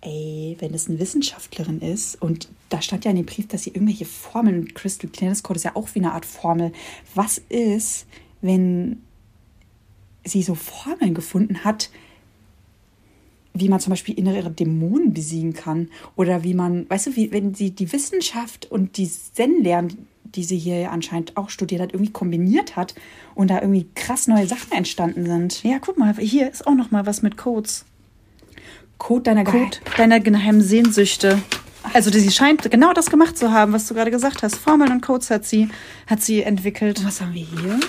Ey, 0.00 0.56
wenn 0.60 0.74
es 0.74 0.88
eine 0.88 0.98
Wissenschaftlerin 1.00 1.80
ist 1.80 2.20
und 2.22 2.48
da 2.68 2.80
stand 2.82 3.04
ja 3.04 3.10
in 3.10 3.16
dem 3.16 3.26
Brief, 3.26 3.48
dass 3.48 3.64
sie 3.64 3.70
irgendwelche 3.70 4.04
Formeln, 4.04 4.72
Crystal 4.74 5.10
Clearness 5.10 5.42
Code 5.42 5.56
ist 5.56 5.64
ja 5.64 5.74
auch 5.74 5.88
wie 5.94 5.98
eine 5.98 6.12
Art 6.12 6.24
Formel. 6.24 6.72
Was 7.14 7.38
ist, 7.48 8.06
wenn 8.40 9.02
sie 10.24 10.42
so 10.42 10.54
Formeln 10.54 11.14
gefunden 11.14 11.64
hat, 11.64 11.90
wie 13.54 13.68
man 13.68 13.80
zum 13.80 13.90
Beispiel 13.90 14.16
innere 14.16 14.50
Dämonen 14.50 15.14
besiegen 15.14 15.52
kann? 15.52 15.88
Oder 16.14 16.44
wie 16.44 16.54
man, 16.54 16.88
weißt 16.88 17.08
du, 17.08 17.16
wie, 17.16 17.32
wenn 17.32 17.54
sie 17.54 17.72
die 17.72 17.92
Wissenschaft 17.92 18.70
und 18.70 18.98
die 18.98 19.10
Zen-Lehren, 19.10 20.06
die 20.34 20.44
sie 20.44 20.58
hier 20.58 20.90
anscheinend 20.90 21.36
auch 21.36 21.50
studiert 21.50 21.80
hat, 21.80 21.92
irgendwie 21.92 22.12
kombiniert 22.12 22.76
hat 22.76 22.94
und 23.34 23.50
da 23.50 23.60
irgendwie 23.60 23.88
krass 23.94 24.26
neue 24.26 24.46
Sachen 24.46 24.72
entstanden 24.72 25.26
sind. 25.26 25.62
Ja, 25.62 25.78
guck 25.80 25.98
mal, 25.98 26.14
hier 26.14 26.50
ist 26.50 26.66
auch 26.66 26.74
noch 26.74 26.90
mal 26.90 27.06
was 27.06 27.22
mit 27.22 27.36
Codes. 27.36 27.84
Code 28.98 29.22
deiner 29.22 29.44
Code 29.44 29.78
deiner 29.96 30.20
geheimen 30.20 30.60
Sehnsüchte. 30.60 31.38
Also 31.94 32.10
sie 32.10 32.30
scheint 32.30 32.70
genau 32.70 32.92
das 32.92 33.10
gemacht 33.10 33.38
zu 33.38 33.52
haben, 33.52 33.72
was 33.72 33.86
du 33.86 33.94
gerade 33.94 34.10
gesagt 34.10 34.42
hast. 34.42 34.56
Formeln 34.56 34.92
und 34.92 35.00
Codes 35.00 35.30
hat 35.30 35.44
sie, 35.44 35.68
hat 36.06 36.20
sie 36.20 36.42
entwickelt. 36.42 36.98
Und 36.98 37.06
was 37.06 37.20
haben 37.20 37.32
wir 37.32 37.46
hier? 37.46 37.80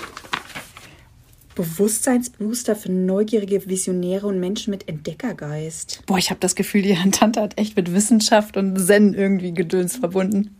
Bewusstseinsbooster 1.56 2.76
für 2.76 2.90
neugierige 2.90 3.68
Visionäre 3.68 4.26
und 4.26 4.40
Menschen 4.40 4.70
mit 4.70 4.88
Entdeckergeist. 4.88 6.02
Boah, 6.06 6.16
ich 6.16 6.30
habe 6.30 6.40
das 6.40 6.54
Gefühl, 6.54 6.82
die 6.82 6.94
Tante 7.10 7.40
hat 7.40 7.58
echt 7.58 7.76
mit 7.76 7.92
Wissenschaft 7.92 8.56
und 8.56 8.78
Zen 8.78 9.12
irgendwie 9.14 9.52
Gedöns 9.52 9.96
verbunden. 9.96 10.59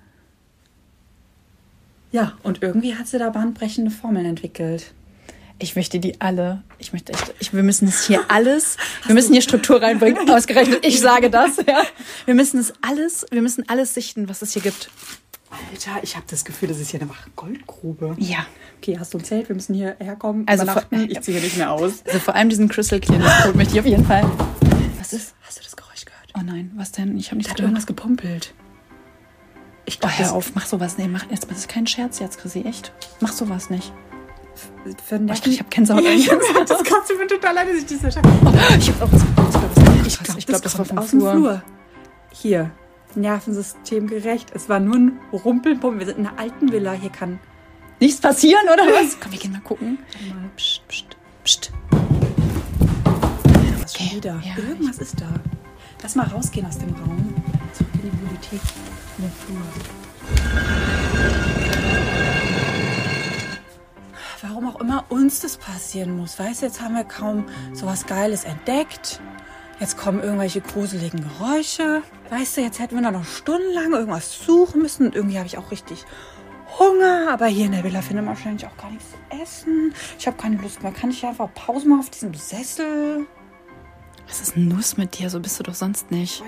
Ja, 2.12 2.32
und 2.42 2.62
irgendwie 2.62 2.94
hat 2.96 3.06
sie 3.08 3.18
da 3.18 3.30
bahnbrechende 3.30 3.90
Formeln 3.90 4.26
entwickelt. 4.26 4.92
Ich 5.62 5.76
möchte 5.76 6.00
die 6.00 6.20
alle. 6.20 6.62
Ich 6.78 6.92
möchte 6.92 7.12
echt. 7.12 7.34
Ich, 7.38 7.52
wir 7.52 7.62
müssen 7.62 7.86
es 7.86 8.06
hier 8.06 8.20
alles. 8.28 8.76
Wir 9.06 9.14
müssen 9.14 9.32
hier 9.32 9.42
Struktur 9.42 9.80
reinbringen. 9.82 10.28
Ausgerechnet, 10.30 10.84
ich 10.86 11.00
sage 11.00 11.28
das. 11.30 11.58
Ja. 11.66 11.84
Wir 12.26 12.34
müssen 12.34 12.58
es 12.58 12.72
alles. 12.82 13.26
Wir 13.30 13.42
müssen 13.42 13.68
alles 13.68 13.92
sichten, 13.94 14.28
was 14.28 14.40
es 14.42 14.52
hier 14.54 14.62
gibt. 14.62 14.90
Alter, 15.50 16.02
ich 16.02 16.14
habe 16.16 16.24
das 16.30 16.44
Gefühl, 16.44 16.68
das 16.68 16.78
ist 16.78 16.90
hier 16.90 17.00
eine 17.00 17.10
Goldgrube. 17.36 18.14
Ja. 18.18 18.46
Okay, 18.78 18.96
hast 18.98 19.12
du 19.12 19.18
ein 19.18 19.24
Zelt? 19.24 19.48
Wir 19.48 19.56
müssen 19.56 19.74
hier 19.74 19.96
herkommen. 19.98 20.46
Also 20.48 20.64
vor- 20.64 20.84
ich 20.92 21.20
ziehe 21.20 21.36
hier 21.36 21.44
nicht 21.44 21.56
mehr 21.58 21.70
aus. 21.72 22.02
Also 22.06 22.20
vor 22.20 22.34
allem 22.34 22.48
diesen 22.48 22.68
Crystal 22.68 23.00
Clearness 23.00 23.42
Code 23.42 23.56
möchte 23.56 23.74
ich 23.74 23.80
auf 23.80 23.86
jeden 23.86 24.04
Fall. 24.06 24.22
Was 24.98 25.12
ist? 25.12 25.34
Hast 25.42 25.58
du 25.58 25.62
das 25.64 25.76
Geräusch 25.76 26.04
gehört? 26.04 26.30
Oh 26.38 26.40
nein, 26.44 26.70
was 26.76 26.92
denn? 26.92 27.16
Ich 27.18 27.26
habe 27.26 27.32
Da 27.32 27.36
nichts 27.36 27.50
hat 27.50 27.56
gehört. 27.56 27.68
irgendwas 27.70 27.86
gepumpelt. 27.86 28.54
Ich 29.90 29.96
Oh, 29.96 30.06
glaube, 30.06 30.18
hör 30.18 30.32
auf, 30.34 30.52
mach 30.54 30.66
sowas. 30.66 30.98
Nee, 30.98 31.08
mach 31.08 31.28
jetzt. 31.32 31.50
Das 31.50 31.58
ist 31.58 31.68
kein 31.68 31.84
Scherz 31.84 32.20
jetzt, 32.20 32.38
Chrissy. 32.38 32.60
Echt? 32.60 32.92
Mach 33.18 33.32
sowas 33.32 33.70
nicht. 33.70 33.92
Für 35.04 35.16
Oh, 35.16 35.32
ich 35.32 35.46
ich 35.46 35.58
habe 35.58 35.68
Gänsehaut. 35.68 36.04
Ja, 36.04 36.10
ich 36.10 36.28
das 36.28 36.84
kannst 36.84 37.10
du 37.10 37.16
mir 37.18 37.26
total 37.26 37.54
leid, 37.56 37.68
dass 37.70 37.76
ich 37.78 37.86
diese 37.86 38.02
Scheiße. 38.12 38.22
habe 38.22 38.46
auch. 38.46 38.76
Ich 38.78 38.86
glaube, 38.86 39.18
glaub, 40.22 40.38
ich 40.38 40.46
glaub, 40.46 40.62
das, 40.62 40.78
war 40.78 40.84
vom 40.84 40.98
aus 40.98 41.10
dem 41.10 41.18
Flur. 41.20 41.32
Flur. 41.32 41.62
Hier, 42.32 42.70
Nervensystem 43.16 44.06
gerecht. 44.06 44.52
Es 44.54 44.68
war 44.68 44.78
nur 44.78 44.94
ein 44.94 45.18
Rumpelpumpen. 45.32 45.98
Wir 45.98 46.06
sind 46.06 46.18
in 46.18 46.26
einer 46.28 46.38
alten 46.38 46.70
Villa. 46.70 46.92
Hier 46.92 47.10
kann. 47.10 47.40
Nichts 47.98 48.20
passieren, 48.20 48.62
oder 48.72 48.84
was? 48.84 49.18
Komm, 49.20 49.32
wir 49.32 49.38
gehen 49.40 49.52
mal 49.52 49.60
gucken. 49.60 49.98
Psst, 50.56 50.86
psst, 50.86 51.16
psst. 51.42 51.72
Was 53.82 53.96
schon 53.96 54.06
Okay, 54.06 54.16
wieder? 54.16 54.40
ja, 54.44 54.56
Irgendwas 54.62 54.98
ist 54.98 55.20
da. 55.20 55.26
Lass 56.00 56.14
mal 56.14 56.26
rausgehen 56.28 56.64
aus 56.66 56.78
dem 56.78 56.90
Raum. 56.94 57.34
Zurück 57.72 57.90
in 57.94 58.02
die 58.02 58.08
Bibliothek. 58.16 58.60
Den 59.20 59.30
Flur. 59.32 59.60
Warum 64.40 64.68
auch 64.68 64.80
immer 64.80 65.04
uns 65.10 65.40
das 65.40 65.58
passieren 65.58 66.16
muss. 66.16 66.38
Weißt 66.38 66.62
du, 66.62 66.66
jetzt 66.66 66.80
haben 66.80 66.94
wir 66.94 67.04
kaum 67.04 67.44
sowas 67.74 68.06
Geiles 68.06 68.44
entdeckt. 68.44 69.20
Jetzt 69.78 69.98
kommen 69.98 70.22
irgendwelche 70.22 70.62
gruseligen 70.62 71.20
Geräusche. 71.20 72.02
Weißt 72.30 72.56
du, 72.56 72.62
jetzt 72.62 72.78
hätten 72.78 72.94
wir 72.94 73.10
noch 73.10 73.24
stundenlang 73.24 73.92
irgendwas 73.92 74.38
suchen 74.38 74.80
müssen. 74.80 75.08
Und 75.08 75.14
irgendwie 75.14 75.36
habe 75.36 75.46
ich 75.46 75.58
auch 75.58 75.70
richtig 75.70 76.06
Hunger. 76.78 77.28
Aber 77.30 77.46
hier 77.46 77.66
in 77.66 77.72
der 77.72 77.84
Villa 77.84 78.00
findet 78.00 78.24
man 78.24 78.34
wahrscheinlich 78.36 78.66
auch 78.66 78.76
gar 78.78 78.90
nichts 78.90 79.10
zu 79.10 79.42
essen. 79.42 79.92
Ich 80.18 80.26
habe 80.26 80.38
keine 80.38 80.56
Lust 80.56 80.82
mehr. 80.82 80.92
Kann 80.92 81.10
ich 81.10 81.26
einfach 81.26 81.52
Pause 81.52 81.86
machen 81.88 82.00
auf 82.00 82.10
diesem 82.10 82.32
Sessel? 82.32 83.26
Was 84.30 84.40
ist 84.40 84.54
denn 84.56 84.70
los 84.70 84.96
mit 84.96 85.18
dir? 85.18 85.28
So 85.28 85.40
bist 85.40 85.58
du 85.58 85.64
doch 85.64 85.74
sonst 85.74 86.10
nicht. 86.10 86.42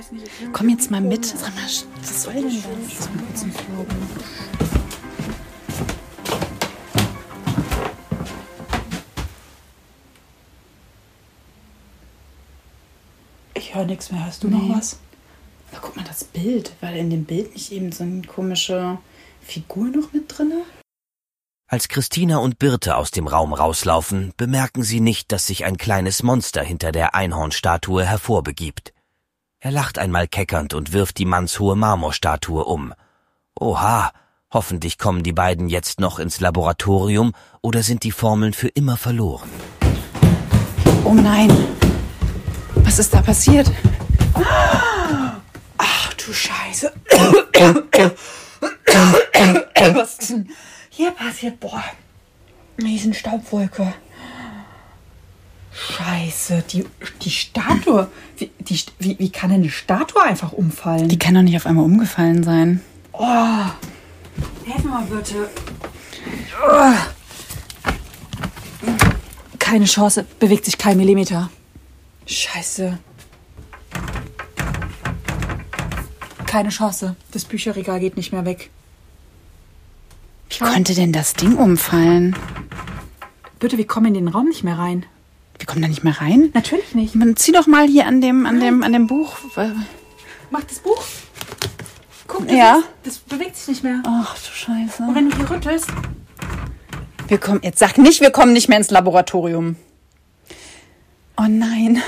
Komm 0.53 0.69
jetzt 0.69 0.91
mal 0.91 1.01
mit. 1.01 1.25
Sag 1.27 1.55
mal, 1.55 1.65
was 1.65 2.23
soll 2.23 2.35
denn 2.35 2.45
das? 2.45 3.01
Zum. 3.41 3.51
Ich 13.55 13.75
höre 13.75 13.85
nichts 13.85 14.11
mehr. 14.11 14.25
Hörst 14.25 14.43
du 14.45 14.49
noch 14.49 14.63
Nee. 14.63 14.75
was? 14.75 14.99
Na, 15.73 15.79
guck 15.81 15.97
mal 15.97 16.05
das 16.05 16.25
Bild. 16.25 16.73
War 16.81 16.93
in 16.93 17.11
dem 17.11 17.25
Bild 17.25 17.53
nicht 17.55 17.73
eben 17.73 17.93
so 17.93 18.05
eine 18.05 18.23
komische 18.23 18.99
Figur 19.41 19.89
noch 19.89 20.13
mit 20.13 20.25
drin? 20.37 20.53
Als 21.73 21.89
Christina 21.89 22.37
und 22.37 22.59
Birte 22.59 22.97
aus 22.99 23.13
dem 23.13 23.27
Raum 23.27 23.55
rauslaufen, 23.55 24.35
bemerken 24.37 24.83
sie 24.83 25.01
nicht, 25.01 25.33
dass 25.33 25.47
sich 25.47 25.65
ein 25.65 25.79
kleines 25.79 26.23
Monster 26.23 26.63
hinter 26.63 26.93
der 26.93 27.15
Einhornstatue 27.15 28.05
hervorbegibt. 28.05 28.93
Er 29.59 29.71
lacht 29.71 29.99
einmal 29.99 30.29
keckernd 30.29 30.75
und 30.75 30.93
wirft 30.93 31.17
die 31.17 31.25
mannshohe 31.25 31.75
Marmorstatue 31.75 32.63
um. 32.63 32.93
Oha, 33.59 34.13
hoffentlich 34.53 34.99
kommen 34.99 35.23
die 35.23 35.33
beiden 35.33 35.71
jetzt 35.71 35.99
noch 35.99 36.19
ins 36.19 36.41
Laboratorium 36.41 37.33
oder 37.63 37.83
sind 37.83 38.03
die 38.03 38.13
Formeln 38.13 38.53
für 38.53 38.69
immer 38.69 38.99
verloren. 38.99 39.49
Oh 41.05 41.15
nein. 41.15 41.51
Was 42.75 42.99
ist 42.99 43.15
da 43.15 43.23
passiert? 43.23 43.73
Ach 45.79 46.13
du 46.13 46.35
Scheiße. 46.35 46.93
was 49.95 50.19
denn 50.19 50.51
hier 50.93 51.11
passiert? 51.11 51.59
Boah. 51.59 51.83
Riesen 52.81 53.15
Staubwolke. 53.15 53.95
Scheiße, 55.73 56.63
die, 56.71 56.85
die 57.23 57.31
Statue. 57.31 58.11
Wie, 58.37 58.51
die, 58.59 58.79
wie, 58.99 59.19
wie 59.19 59.31
kann 59.31 59.51
denn 59.51 59.63
eine 59.63 59.71
Statue 59.71 60.23
einfach 60.23 60.53
umfallen? 60.53 61.09
Die 61.09 61.19
kann 61.19 61.35
doch 61.35 61.41
nicht 61.41 61.57
auf 61.57 61.65
einmal 61.65 61.87
umgefallen 61.87 62.43
sein. 62.43 62.83
Oh. 63.13 63.65
Helf 64.67 64.85
mal 64.85 65.05
bitte. 65.05 65.49
Oh. 66.63 66.93
Keine 69.59 69.87
Chance, 69.87 70.27
bewegt 70.39 70.67
sich 70.67 70.77
kein 70.77 70.99
Millimeter. 70.99 71.51
Scheiße. 72.27 72.99
Keine 76.45 76.69
Chance. 76.69 77.17
Das 77.31 77.47
Bücherregal 77.47 77.99
geht 77.99 78.19
nicht 78.19 78.33
mehr 78.33 78.45
weg. 78.45 78.71
Wie 80.53 80.59
konnte 80.59 80.95
denn 80.95 81.13
das 81.13 81.35
Ding 81.35 81.57
umfallen? 81.57 82.37
Bitte, 83.59 83.79
wir 83.79 83.87
kommen 83.87 84.07
in 84.07 84.15
den 84.15 84.29
Raum 84.29 84.49
nicht 84.49 84.65
mehr 84.65 84.79
rein. 84.79 85.07
Wir 85.59 85.67
kommen 85.67 85.83
da 85.83 85.89
nicht 85.89 86.05
mehr 86.05 86.21
rein? 86.21 86.51
Natürlich 86.55 86.95
nicht. 86.95 87.15
Man, 87.15 87.37
zieh 87.37 87.53
doch 87.53 87.67
mal 87.67 87.87
hier 87.87 88.07
an 88.07 88.21
dem, 88.21 88.47
an 88.47 88.61
dem, 88.61 88.83
an 88.83 88.93
dem 88.93 89.07
Buch. 89.07 89.37
Mach 90.51 90.63
das 90.65 90.81
Buch. 90.81 91.03
Guck, 92.27 92.47
das, 92.49 92.57
Ja. 92.57 92.83
das 93.05 93.19
bewegt 93.19 93.57
sich 93.57 93.69
nicht 93.69 93.85
mehr. 93.85 94.03
Ach 94.07 94.35
du 94.35 94.41
Scheiße. 94.53 95.03
Und 95.05 95.15
wenn 95.15 95.31
du 95.31 95.37
hier 95.37 95.49
rüttelst, 95.51 95.89
Wir 97.29 97.39
kommen, 97.39 97.61
jetzt 97.63 97.79
sag 97.79 97.97
nicht, 97.99 98.21
wir 98.21 98.31
kommen 98.31 98.53
nicht 98.53 98.69
mehr 98.69 98.77
ins 98.79 98.91
Laboratorium. 98.91 99.77
Oh 101.39 101.47
nein. 101.49 102.03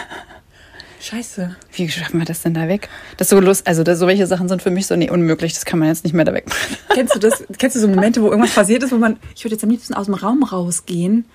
Scheiße. 1.05 1.55
Wie 1.75 1.91
schaffen 1.91 2.19
wir 2.19 2.25
das 2.25 2.41
denn 2.41 2.55
da 2.55 2.67
weg? 2.67 2.89
Das 3.19 3.27
ist 3.27 3.31
so 3.31 3.39
lust, 3.39 3.67
also 3.67 3.83
das, 3.83 3.99
so 3.99 4.07
welche 4.07 4.27
Sachen 4.27 4.49
sind 4.49 4.63
für 4.63 4.71
mich 4.71 4.87
so 4.87 4.97
nee, 4.97 5.11
unmöglich. 5.11 5.53
Das 5.53 5.67
kann 5.67 5.79
man 5.79 5.89
jetzt 5.89 6.03
nicht 6.03 6.15
mehr 6.15 6.25
da 6.25 6.33
wegmachen. 6.33 6.79
Kennst 6.95 7.15
du 7.15 7.19
das? 7.19 7.45
Kennst 7.59 7.77
du 7.77 7.81
so 7.81 7.89
Momente, 7.89 8.23
wo 8.23 8.31
irgendwas 8.31 8.55
passiert 8.55 8.83
ist, 8.83 8.91
wo 8.91 8.97
man, 8.97 9.19
ich 9.37 9.45
würde 9.45 9.55
jetzt 9.55 9.65
am 9.65 9.69
liebsten 9.69 9.93
aus 9.93 10.07
dem 10.07 10.15
Raum 10.15 10.43
rausgehen 10.43 11.27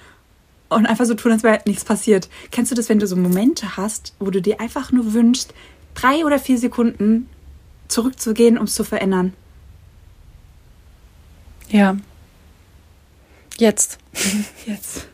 und 0.69 0.87
einfach 0.87 1.05
so 1.05 1.13
tun, 1.13 1.33
als 1.33 1.43
wäre 1.43 1.61
nichts 1.67 1.85
passiert. 1.85 2.29
Kennst 2.49 2.71
du 2.71 2.75
das, 2.75 2.89
wenn 2.89 2.97
du 2.97 3.05
so 3.05 3.15
Momente 3.15 3.77
hast, 3.77 4.15
wo 4.17 4.31
du 4.31 4.41
dir 4.41 4.59
einfach 4.59 4.91
nur 4.91 5.13
wünschst, 5.13 5.53
drei 5.93 6.25
oder 6.25 6.39
vier 6.39 6.57
Sekunden 6.57 7.29
zurückzugehen, 7.89 8.57
um 8.57 8.63
es 8.63 8.73
zu 8.73 8.83
verändern? 8.83 9.33
Ja. 11.69 11.95
Jetzt. 13.59 13.99
Jetzt. 14.65 15.07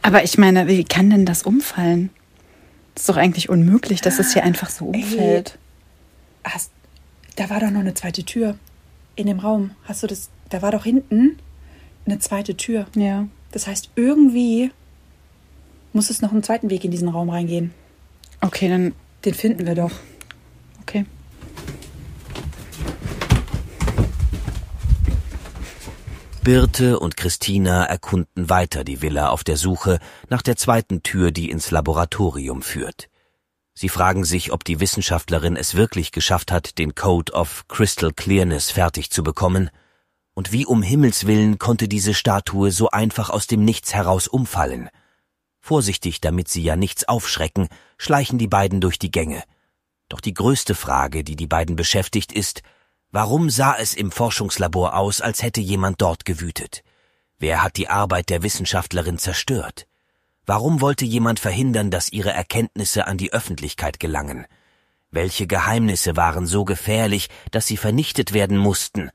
Aber 0.00 0.24
ich 0.24 0.38
meine, 0.38 0.66
wie 0.66 0.82
kann 0.82 1.10
denn 1.10 1.26
das 1.26 1.42
umfallen? 1.42 2.08
Das 2.94 3.02
ist 3.02 3.08
doch 3.08 3.16
eigentlich 3.16 3.48
unmöglich, 3.48 4.00
dass 4.00 4.18
es 4.18 4.32
hier 4.32 4.44
einfach 4.44 4.70
so 4.70 4.86
umfällt. 4.86 5.58
Hast, 6.44 6.70
da 7.36 7.48
war 7.48 7.60
doch 7.60 7.70
noch 7.70 7.80
eine 7.80 7.94
zweite 7.94 8.24
Tür 8.24 8.56
in 9.16 9.26
dem 9.26 9.38
Raum. 9.38 9.70
Hast 9.84 10.02
du 10.02 10.06
das? 10.06 10.28
Da 10.50 10.60
war 10.60 10.72
doch 10.72 10.84
hinten 10.84 11.38
eine 12.04 12.18
zweite 12.18 12.56
Tür. 12.56 12.86
Ja. 12.94 13.26
Das 13.52 13.66
heißt, 13.66 13.90
irgendwie 13.96 14.70
muss 15.92 16.10
es 16.10 16.20
noch 16.20 16.32
einen 16.32 16.42
zweiten 16.42 16.70
Weg 16.70 16.84
in 16.84 16.90
diesen 16.90 17.08
Raum 17.08 17.30
reingehen. 17.30 17.72
Okay, 18.40 18.68
dann. 18.68 18.94
Den 19.24 19.34
finden 19.34 19.66
wir 19.66 19.76
doch. 19.76 19.92
Okay. 20.80 21.06
Birte 26.42 26.98
und 26.98 27.16
Christina 27.16 27.84
erkunden 27.84 28.50
weiter 28.50 28.82
die 28.82 29.00
Villa 29.00 29.28
auf 29.28 29.44
der 29.44 29.56
Suche 29.56 30.00
nach 30.28 30.42
der 30.42 30.56
zweiten 30.56 31.04
Tür, 31.04 31.30
die 31.30 31.48
ins 31.48 31.70
Laboratorium 31.70 32.62
führt. 32.62 33.08
Sie 33.74 33.88
fragen 33.88 34.24
sich, 34.24 34.52
ob 34.52 34.64
die 34.64 34.80
Wissenschaftlerin 34.80 35.54
es 35.54 35.76
wirklich 35.76 36.10
geschafft 36.10 36.50
hat, 36.50 36.78
den 36.78 36.96
Code 36.96 37.32
of 37.32 37.68
Crystal 37.68 38.12
Clearness 38.12 38.72
fertig 38.72 39.10
zu 39.12 39.22
bekommen, 39.22 39.70
und 40.34 40.50
wie 40.50 40.66
um 40.66 40.82
Himmels 40.82 41.28
willen 41.28 41.58
konnte 41.58 41.86
diese 41.86 42.12
Statue 42.12 42.72
so 42.72 42.90
einfach 42.90 43.30
aus 43.30 43.46
dem 43.46 43.64
Nichts 43.64 43.94
heraus 43.94 44.26
umfallen. 44.26 44.88
Vorsichtig, 45.60 46.20
damit 46.20 46.48
sie 46.48 46.64
ja 46.64 46.74
nichts 46.74 47.06
aufschrecken, 47.06 47.68
schleichen 47.98 48.38
die 48.38 48.48
beiden 48.48 48.80
durch 48.80 48.98
die 48.98 49.12
Gänge. 49.12 49.44
Doch 50.08 50.20
die 50.20 50.34
größte 50.34 50.74
Frage, 50.74 51.22
die 51.22 51.36
die 51.36 51.46
beiden 51.46 51.76
beschäftigt, 51.76 52.32
ist, 52.32 52.62
Warum 53.14 53.50
sah 53.50 53.74
es 53.74 53.92
im 53.92 54.10
Forschungslabor 54.10 54.96
aus, 54.96 55.20
als 55.20 55.42
hätte 55.42 55.60
jemand 55.60 56.00
dort 56.00 56.24
gewütet? 56.24 56.82
Wer 57.38 57.62
hat 57.62 57.76
die 57.76 57.90
Arbeit 57.90 58.30
der 58.30 58.42
Wissenschaftlerin 58.42 59.18
zerstört? 59.18 59.86
Warum 60.46 60.80
wollte 60.80 61.04
jemand 61.04 61.38
verhindern, 61.38 61.90
dass 61.90 62.10
ihre 62.10 62.32
Erkenntnisse 62.32 63.06
an 63.06 63.18
die 63.18 63.30
Öffentlichkeit 63.30 64.00
gelangen? 64.00 64.46
Welche 65.10 65.46
Geheimnisse 65.46 66.16
waren 66.16 66.46
so 66.46 66.64
gefährlich, 66.64 67.28
dass 67.50 67.66
sie 67.66 67.76
vernichtet 67.76 68.32
werden 68.32 68.56
mussten? 68.56 69.10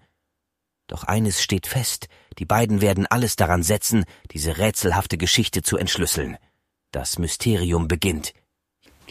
Doch 0.85 1.03
eines 1.03 1.41
steht 1.41 1.65
fest, 1.65 2.07
die 2.37 2.45
beiden 2.45 2.81
werden 2.81 3.07
alles 3.07 3.35
daran 3.35 3.63
setzen, 3.63 4.05
diese 4.29 4.59
rätselhafte 4.59 5.17
Geschichte 5.17 5.63
zu 5.63 5.75
entschlüsseln. 5.75 6.37
Das 6.91 7.17
Mysterium 7.17 7.87
beginnt. 7.87 8.33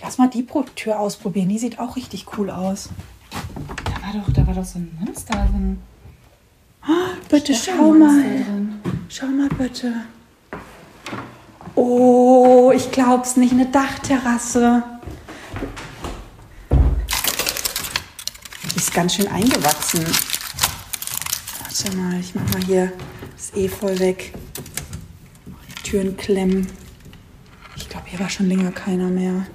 Lass 0.00 0.18
mal 0.18 0.30
die 0.30 0.46
Tür 0.76 1.00
ausprobieren. 1.00 1.48
Die 1.48 1.58
sieht 1.58 1.80
auch 1.80 1.96
richtig 1.96 2.38
cool 2.38 2.50
aus. 2.50 2.90
Da 3.84 4.02
war 4.02 4.20
doch, 4.20 4.32
da 4.32 4.46
war 4.46 4.54
doch 4.54 4.64
so 4.64 4.78
ein 4.78 4.96
Monster, 5.00 5.48
so 5.50 5.56
ein 5.56 5.78
Bitte 7.28 7.54
schau 7.54 7.92
mal. 7.92 8.44
Schau 9.08 9.26
mal 9.26 9.48
bitte. 9.48 9.92
Oh, 11.74 12.72
ich 12.74 12.90
glaub's 12.92 13.36
nicht. 13.36 13.52
Eine 13.52 13.66
Dachterrasse. 13.66 14.82
Die 18.70 18.76
ist 18.76 18.94
ganz 18.94 19.14
schön 19.14 19.26
eingewachsen. 19.26 20.04
Warte 21.62 21.96
mal, 21.96 22.20
ich 22.20 22.34
mach 22.34 22.48
mal 22.52 22.62
hier 22.64 22.92
das 23.36 23.52
Efeu 23.54 23.98
weg. 23.98 24.32
Türen 25.82 26.16
klemmen. 26.16 26.68
Ich 27.74 27.88
glaube, 27.88 28.06
hier 28.08 28.20
war 28.20 28.30
schon 28.30 28.46
länger 28.46 28.70
keiner 28.70 29.08
mehr. 29.08 29.46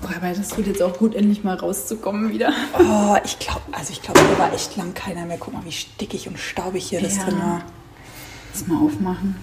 Boah, 0.00 0.16
aber 0.16 0.32
das 0.32 0.48
tut 0.48 0.66
jetzt 0.66 0.82
auch 0.82 0.96
gut, 0.96 1.14
endlich 1.14 1.44
mal 1.44 1.56
rauszukommen 1.56 2.30
wieder. 2.30 2.52
Oh, 2.78 3.16
ich 3.24 3.38
glaube, 3.38 3.62
also 3.72 3.92
ich 3.92 4.00
glaube, 4.02 4.20
hier 4.20 4.38
war 4.38 4.52
echt 4.52 4.76
lang 4.76 4.94
keiner 4.94 5.26
mehr. 5.26 5.36
Guck 5.38 5.52
mal, 5.52 5.64
wie 5.64 5.72
stickig 5.72 6.28
und 6.28 6.38
staubig 6.38 6.88
hier 6.88 7.00
das 7.00 7.16
Ja. 7.16 7.24
drin 7.24 7.38
war. 7.38 7.62
Lass 8.52 8.66
mal 8.66 8.78
aufmachen. 8.84 9.36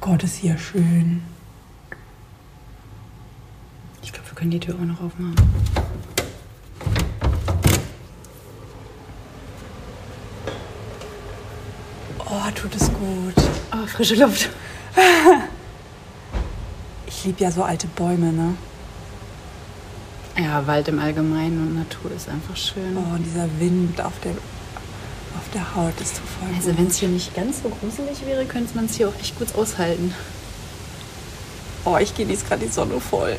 Gott, 0.00 0.22
ist 0.22 0.36
hier 0.36 0.58
schön. 0.58 1.22
Ich 4.02 4.12
glaube, 4.12 4.28
wir 4.28 4.34
können 4.36 4.50
die 4.50 4.60
Tür 4.60 4.74
auch 4.74 4.84
noch 4.84 5.00
aufmachen. 5.00 5.34
Oh, 12.18 12.50
tut 12.54 12.74
es 12.74 12.88
gut. 12.92 13.34
Oh, 13.72 13.86
frische 13.86 14.14
Luft. 14.16 14.50
Ich 17.24 17.28
liebe 17.28 17.44
ja 17.44 17.50
so 17.50 17.62
alte 17.62 17.86
Bäume, 17.86 18.34
ne? 18.34 18.54
Ja, 20.36 20.66
Wald 20.66 20.88
im 20.88 20.98
Allgemeinen 20.98 21.68
und 21.68 21.74
Natur 21.74 22.10
ist 22.14 22.28
einfach 22.28 22.54
schön. 22.54 22.98
Oh, 22.98 23.14
und 23.14 23.24
dieser 23.24 23.48
Wind 23.58 23.98
auf 23.98 24.12
der, 24.22 24.32
auf 24.32 25.48
der 25.54 25.74
Haut 25.74 25.98
ist 26.02 26.16
so 26.16 26.20
voll 26.20 26.54
Also 26.54 26.76
wenn 26.76 26.88
es 26.88 26.98
hier 26.98 27.08
nicht 27.08 27.34
ganz 27.34 27.62
so 27.62 27.70
gruselig 27.70 28.26
wäre, 28.26 28.44
könnte 28.44 28.76
man 28.76 28.84
es 28.84 28.96
hier 28.96 29.08
auch 29.08 29.18
echt 29.18 29.38
gut 29.38 29.54
aushalten. 29.54 30.12
Oh, 31.86 31.96
ich 31.96 32.14
genieße 32.14 32.44
gerade 32.44 32.66
die 32.66 32.70
Sonne 32.70 33.00
voll. 33.00 33.38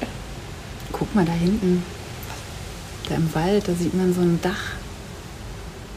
Guck 0.92 1.14
mal 1.14 1.26
da 1.26 1.34
hinten. 1.34 1.84
Da 3.08 3.14
im 3.14 3.36
Wald, 3.36 3.68
da 3.68 3.76
sieht 3.76 3.94
man 3.94 4.16
so 4.16 4.22
ein 4.22 4.40
Dach 4.42 4.72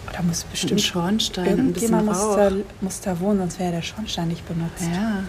Oh, 0.06 0.10
da 0.12 0.20
muss 0.20 0.44
bestimmt 0.44 0.82
Schornstein 0.82 1.54
und 1.54 1.58
ein 1.60 1.72
bisschen 1.72 2.04
muss 2.04 2.18
Rauch. 2.18 2.36
da, 2.36 2.50
muss 2.82 3.00
da 3.00 3.18
wohnen, 3.18 3.38
sonst 3.38 3.58
wäre 3.58 3.72
der 3.72 3.82
Schornstein 3.82 4.28
nicht 4.28 4.46
benutzt. 4.46 4.84
Ja. 4.92 5.22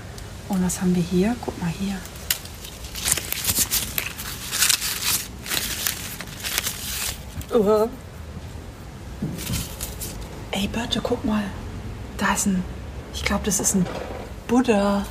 Und 0.49 0.61
was 0.61 0.81
haben 0.81 0.93
wir 0.93 1.03
hier? 1.03 1.37
Guck 1.39 1.57
mal 1.61 1.71
hier. 1.79 1.95
Uh. 7.59 7.89
Ey, 10.51 10.67
Birte, 10.69 11.01
guck 11.01 11.25
mal. 11.25 11.43
Da 12.17 12.33
ist 12.33 12.45
ein. 12.45 12.63
Ich 13.13 13.25
glaube, 13.25 13.43
das 13.43 13.59
ist 13.59 13.75
ein 13.75 13.85
Buddha. 14.47 15.05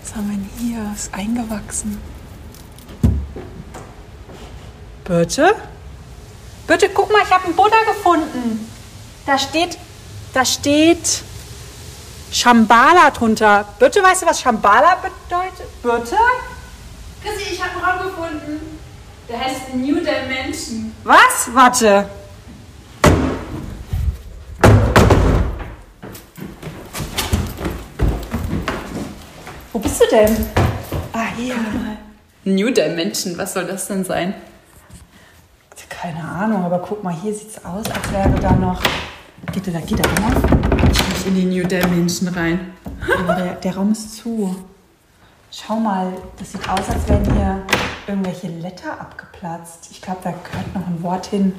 Was 0.00 0.14
haben 0.14 0.30
wir 0.30 0.36
denn 0.36 0.50
hier? 0.60 0.92
Ist 0.94 1.12
eingewachsen. 1.12 2.00
Birte? 5.02 5.56
Birte, 6.68 6.90
guck 6.90 7.10
mal, 7.10 7.22
ich 7.24 7.30
habe 7.32 7.46
einen 7.46 7.56
Buddha 7.56 7.76
gefunden. 7.88 8.70
Da 9.26 9.36
steht. 9.36 9.76
Da 10.32 10.44
steht. 10.44 11.24
Shambhala 12.30 13.10
drunter. 13.10 13.64
Birte, 13.80 14.00
weißt 14.00 14.22
du, 14.22 14.26
was 14.26 14.40
Shambhala 14.40 14.94
bedeutet? 14.94 15.82
Birte? 15.82 16.16
Chrissy, 17.20 17.54
ich 17.54 17.60
habe 17.60 17.84
einen 17.84 17.84
Raum 17.84 18.06
gefunden. 18.10 18.78
Der 19.28 19.40
heißt 19.40 19.74
New 19.74 19.96
Dimension. 19.96 20.83
Was? 21.04 21.50
Warte. 21.52 22.06
Wo 29.70 29.78
bist 29.78 30.00
du 30.00 30.06
denn? 30.10 30.46
Ah, 31.12 31.26
hier. 31.36 31.56
New 32.44 32.70
Dimension, 32.70 33.36
was 33.36 33.52
soll 33.52 33.66
das 33.66 33.86
denn 33.86 34.02
sein? 34.04 34.34
Keine 35.90 36.22
Ahnung, 36.22 36.64
aber 36.64 36.78
guck 36.78 37.02
mal, 37.02 37.14
hier 37.14 37.34
sieht's 37.34 37.62
aus, 37.64 37.84
als 37.86 38.12
wäre 38.12 38.28
da 38.40 38.52
noch. 38.52 38.82
Geht 39.52 39.74
da, 39.74 39.80
geht 39.80 39.98
da 39.98 40.10
auf? 40.10 40.42
Ich 40.90 41.08
muss 41.08 41.26
in 41.26 41.34
die 41.34 41.44
New 41.44 41.66
Dimension 41.66 42.28
rein. 42.28 42.74
Aber 43.18 43.34
der, 43.34 43.54
der 43.54 43.74
Raum 43.74 43.92
ist 43.92 44.16
zu. 44.16 44.54
Schau 45.50 45.76
mal, 45.76 46.12
das 46.38 46.52
sieht 46.52 46.68
aus, 46.68 46.88
als 46.88 47.08
wären 47.08 47.24
hier 47.34 47.62
irgendwelche 48.06 48.48
Letter 48.48 49.00
abgeplatzt. 49.00 49.88
Ich 49.90 50.00
glaube, 50.00 50.20
da 50.24 50.30
gehört 50.30 50.74
noch 50.74 50.86
ein 50.86 51.02
Wort 51.02 51.26
hin. 51.26 51.54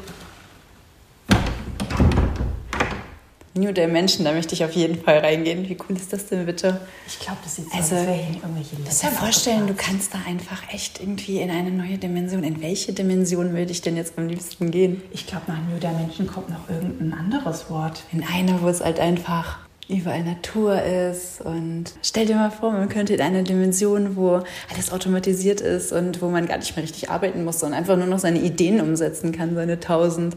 New 3.58 3.71
Dimension, 3.71 4.25
da 4.25 4.34
möchte 4.34 4.53
ich 4.53 4.65
auf 4.65 4.73
jeden 4.73 5.01
Fall 5.01 5.19
reingehen. 5.19 5.69
Wie 5.69 5.77
cool 5.88 5.95
ist 5.95 6.12
das 6.12 6.25
denn 6.25 6.45
bitte? 6.45 6.81
Ich 7.08 7.19
glaube, 7.19 7.38
das 7.41 7.55
sieht 7.55 7.71
so 7.71 7.77
Also, 7.77 7.95
aus, 7.95 8.05
irgendwelche 8.05 8.75
Letter 8.75 8.89
Muss 8.89 8.99
dir 8.99 9.12
vorstellen, 9.12 9.67
du 9.67 9.73
kannst 9.73 10.13
da 10.13 10.17
einfach 10.27 10.62
echt 10.73 10.99
irgendwie 10.99 11.39
in 11.39 11.49
eine 11.49 11.71
neue 11.71 11.97
Dimension. 11.97 12.43
In 12.43 12.62
welche 12.62 12.91
Dimension 12.91 13.53
würde 13.53 13.71
ich 13.71 13.81
denn 13.81 13.95
jetzt 13.95 14.17
am 14.17 14.27
liebsten 14.27 14.71
gehen? 14.71 15.01
Ich 15.12 15.25
glaube, 15.25 15.43
nach 15.47 15.60
New 15.69 15.79
Dimension 15.79 16.27
kommt 16.27 16.49
noch 16.49 16.69
irgendein 16.69 17.17
anderes 17.17 17.69
Wort. 17.69 18.03
In 18.12 18.25
eine, 18.25 18.62
wo 18.62 18.67
es 18.67 18.81
halt 18.81 18.99
einfach 18.99 19.60
überall 19.87 20.23
Natur 20.23 20.81
ist. 20.81 21.41
Und 21.41 21.85
stell 22.01 22.25
dir 22.25 22.35
mal 22.35 22.51
vor, 22.51 22.71
man 22.71 22.89
könnte 22.89 23.13
in 23.13 23.21
eine 23.21 23.43
Dimension, 23.43 24.15
wo 24.15 24.41
alles 24.71 24.91
automatisiert 24.91 25.61
ist 25.61 25.91
und 25.91 26.21
wo 26.21 26.29
man 26.29 26.47
gar 26.47 26.57
nicht 26.57 26.75
mehr 26.75 26.83
richtig 26.83 27.09
arbeiten 27.09 27.43
muss, 27.43 27.59
sondern 27.59 27.79
einfach 27.79 27.97
nur 27.97 28.07
noch 28.07 28.19
seine 28.19 28.39
Ideen 28.39 28.81
umsetzen 28.81 29.31
kann, 29.31 29.55
seine 29.55 29.79
tausend. 29.79 30.35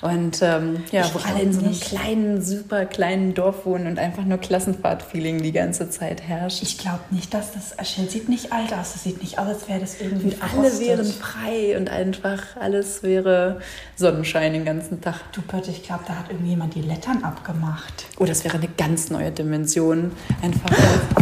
Und 0.00 0.42
ähm, 0.42 0.84
ja, 0.92 1.04
Ich 1.04 1.14
wo 1.14 1.18
alle 1.18 1.42
in 1.42 1.52
so 1.52 1.58
einem 1.58 1.70
nicht. 1.70 1.82
kleinen, 1.82 2.40
super 2.40 2.86
kleinen 2.86 3.34
Dorf 3.34 3.66
wohnen 3.66 3.88
und 3.88 3.98
einfach 3.98 4.24
nur 4.24 4.38
Klassenfahrt-Feeling 4.38 5.42
die 5.42 5.50
ganze 5.50 5.90
Zeit 5.90 6.22
herrscht. 6.22 6.62
Ich 6.62 6.78
glaube 6.78 7.00
nicht, 7.10 7.34
dass 7.34 7.52
das. 7.52 7.74
Schild 7.88 8.10
sieht 8.10 8.28
nicht 8.28 8.52
alt 8.52 8.72
aus. 8.72 8.92
Das 8.92 9.02
sieht 9.02 9.20
nicht 9.20 9.38
aus, 9.38 9.48
als 9.48 9.68
wäre 9.68 9.80
das 9.80 10.00
irgendwie 10.00 10.28
Und 10.34 10.42
alle 10.42 10.78
wären 10.78 11.04
frei 11.04 11.76
und 11.76 11.88
einfach 11.90 12.56
alles 12.60 13.02
wäre 13.02 13.60
Sonnenschein 13.96 14.52
den 14.52 14.64
ganzen 14.64 15.00
Tag. 15.00 15.16
Du 15.32 15.42
Birte, 15.42 15.70
ich 15.72 15.82
glaube, 15.82 16.04
da 16.06 16.14
hat 16.14 16.30
irgendjemand 16.30 16.74
die 16.76 16.82
Lettern 16.82 17.24
abgemacht. 17.24 18.06
Oh, 18.18 18.24
das 18.24 18.44
wäre 18.44 18.56
eine 18.56 18.68
ganz 18.68 19.10
neue 19.10 19.32
Dimension. 19.32 20.12
Einfach. 20.42 20.70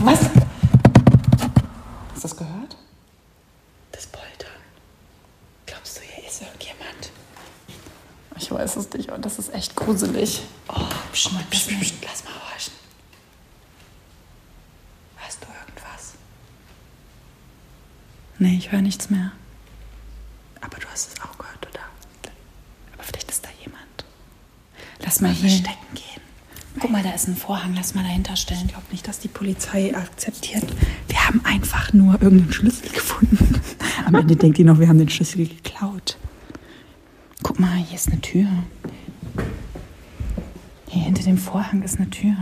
Was? 0.04 0.20
Hast 0.20 0.30
du 2.16 2.22
das 2.22 2.36
gehört? 2.36 2.76
Das 3.92 4.06
Poltern. 4.06 4.50
Glaubst 5.64 5.96
du, 5.96 6.02
hier 6.02 6.26
ist 6.28 6.42
irgendjemand? 6.42 7.10
Weiß 8.56 8.76
es 8.76 8.90
nicht, 8.94 9.10
und 9.10 9.22
das 9.22 9.38
ist 9.38 9.52
echt 9.52 9.76
gruselig. 9.76 10.40
Oh, 10.68 10.80
psch, 11.12 11.28
psch, 11.50 11.66
psch, 11.66 11.78
psch, 11.78 11.92
lass 12.02 12.24
mal 12.24 12.32
horchen. 12.32 12.72
Hörst 15.16 15.42
du 15.42 15.46
irgendwas? 15.46 16.14
Nee, 18.38 18.56
ich 18.56 18.72
höre 18.72 18.80
nichts 18.80 19.10
mehr. 19.10 19.32
Aber 20.62 20.78
du 20.78 20.86
hast 20.88 21.12
es 21.12 21.22
auch 21.22 21.36
gehört, 21.36 21.68
oder? 21.70 21.82
Aber 22.94 23.02
vielleicht 23.02 23.30
ist 23.30 23.44
da 23.44 23.50
jemand. 23.62 24.06
Lass 25.00 25.20
mal 25.20 25.32
hier 25.32 25.50
verstecken 25.50 25.94
gehen. 25.94 26.22
Guck 26.80 26.90
mal, 26.90 27.02
da 27.02 27.10
ist 27.10 27.28
ein 27.28 27.36
Vorhang. 27.36 27.74
Lass 27.74 27.94
mal 27.94 28.04
dahinter 28.04 28.36
stellen. 28.36 28.62
Ich 28.64 28.72
glaube 28.72 28.86
nicht, 28.90 29.06
dass 29.06 29.18
die 29.18 29.28
Polizei 29.28 29.94
akzeptiert. 29.94 30.64
Wir 31.08 31.26
haben 31.26 31.44
einfach 31.44 31.92
nur 31.92 32.14
irgendeinen 32.22 32.54
Schlüssel 32.54 32.88
gefunden. 32.88 33.60
Am 34.06 34.14
Ende 34.14 34.34
denkt 34.34 34.56
die 34.56 34.64
noch, 34.64 34.78
wir 34.78 34.88
haben 34.88 34.98
den 34.98 35.10
Schlüssel 35.10 35.46
geklaut. 35.46 36.16
Guck 37.46 37.60
mal, 37.60 37.76
hier 37.76 37.94
ist 37.94 38.08
eine 38.08 38.20
Tür. 38.20 38.48
Hier 40.88 41.04
hinter 41.04 41.22
dem 41.22 41.38
Vorhang 41.38 41.80
ist 41.82 41.96
eine 41.96 42.10
Tür. 42.10 42.34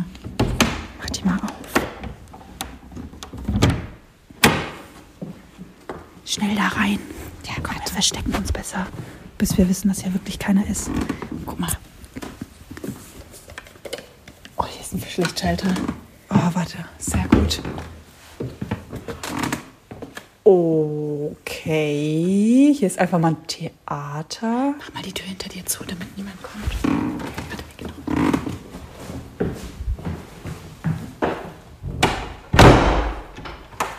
Mach 0.99 1.11
die 1.11 1.23
mal 1.25 1.39
auf. 1.41 1.51
Schnell 6.25 6.57
da 6.57 6.69
rein. 6.69 6.99
Ja, 7.45 7.53
komm, 7.63 7.77
wir 7.77 7.93
verstecken 7.93 8.35
uns 8.35 8.51
besser, 8.51 8.87
bis 9.37 9.59
wir 9.59 9.69
wissen, 9.69 9.89
dass 9.89 10.03
hier 10.03 10.15
wirklich 10.15 10.39
keiner 10.39 10.67
ist. 10.67 10.91
Guck 11.45 11.61
mal. 11.61 11.77
Oh, 14.57 14.65
hier 14.65 14.81
ist 14.81 14.95
ein 14.95 15.03
Lichtschalter. 15.23 15.75
Oh, 16.31 16.51
warte. 16.55 16.79
Sehr 16.97 17.29
gut. 17.29 17.61
Okay, 21.45 22.75
hier 22.77 22.87
ist 22.87 22.99
einfach 22.99 23.19
mal 23.19 23.29
ein 23.29 23.47
Theater. 23.47 24.75
Mach 24.79 24.93
mal 24.93 25.03
die 25.03 25.13
Tür 25.13 25.27
hinter 25.27 25.49
dir 25.49 25.65
zu, 25.65 25.85
damit 25.85 26.17
niemand 26.19 26.37
kommt. 26.43 26.65
Warte, 26.85 27.65
noch. 27.85 27.95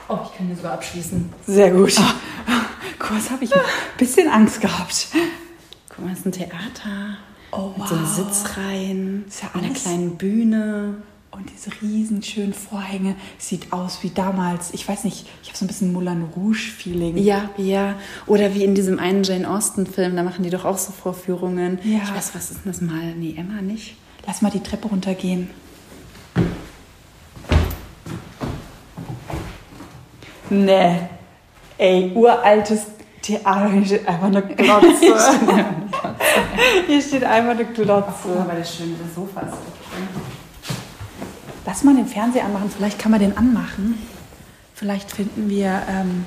Oh, 0.07 0.19
ich 0.23 0.37
kann 0.37 0.47
hier 0.47 0.55
sogar 0.55 0.73
abschließen. 0.73 1.33
Sehr 1.47 1.71
gut. 1.71 1.95
Kurz 2.99 3.29
habe 3.31 3.43
ich 3.43 3.53
ein 3.53 3.61
bisschen 3.97 4.29
Angst 4.29 4.61
gehabt. 4.61 5.07
Guck 5.89 5.99
mal, 6.05 6.09
das 6.11 6.19
ist 6.19 6.25
ein 6.27 6.31
Theater. 6.31 7.17
Oh, 7.51 7.71
Mit 7.77 7.87
so 7.87 7.95
wow. 7.99 8.07
Sitzreihen. 8.07 9.25
Ist 9.27 9.43
ja 9.43 9.49
einer 9.53 9.67
alles- 9.69 9.81
kleinen 9.83 10.15
Bühne. 10.17 10.95
Und 11.37 11.51
diese 11.51 11.69
riesen 11.81 12.23
schönen 12.23 12.53
Vorhänge 12.53 13.15
sieht 13.37 13.73
aus 13.73 14.03
wie 14.03 14.09
damals. 14.09 14.73
Ich 14.73 14.87
weiß 14.87 15.03
nicht, 15.03 15.27
ich 15.43 15.49
habe 15.49 15.57
so 15.57 15.65
ein 15.65 15.67
bisschen 15.67 15.91
Moulin 15.91 16.23
Rouge-Feeling. 16.33 17.17
Ja, 17.17 17.49
ja. 17.57 17.95
Oder 18.25 18.55
wie 18.55 18.63
in 18.63 18.73
diesem 18.73 18.99
einen 18.99 19.23
Jane 19.23 19.49
Austen-Film, 19.49 20.15
da 20.15 20.23
machen 20.23 20.43
die 20.43 20.49
doch 20.49 20.63
auch 20.63 20.77
so 20.77 20.93
Vorführungen. 20.93 21.79
Ja. 21.83 21.99
Ich 22.03 22.15
weiß, 22.15 22.35
was 22.35 22.51
ist 22.51 22.63
denn 22.63 22.71
das 22.71 22.79
mal? 22.79 23.13
Nee, 23.15 23.35
Emma 23.37 23.61
nicht. 23.61 23.97
Lass 24.25 24.41
mal 24.41 24.49
die 24.49 24.61
Treppe 24.61 24.87
runtergehen. 24.87 25.49
Nee. 30.49 30.99
Ey, 31.77 32.13
uraltes 32.15 32.85
Theater. 33.21 33.71
Hier 33.71 33.85
steht 33.85 34.07
einfach 34.07 34.27
eine 34.27 34.41
Glotze. 34.41 35.15
Hier 36.87 37.01
steht 37.01 37.25
einfach 37.25 37.51
eine 37.51 37.65
Glotze. 37.65 38.39
Aber 38.39 38.53
das 38.57 38.73
schöne 38.73 38.95
Sofa 39.13 39.41
ist 39.41 39.57
Lass 41.65 41.83
mal 41.83 41.95
den 41.95 42.07
Fernseher 42.07 42.45
anmachen. 42.45 42.69
Vielleicht 42.69 42.99
kann 42.99 43.11
man 43.11 43.19
den 43.19 43.35
anmachen. 43.37 43.95
Vielleicht 44.73 45.11
finden 45.11 45.49
wir 45.49 45.81
ähm, 45.89 46.25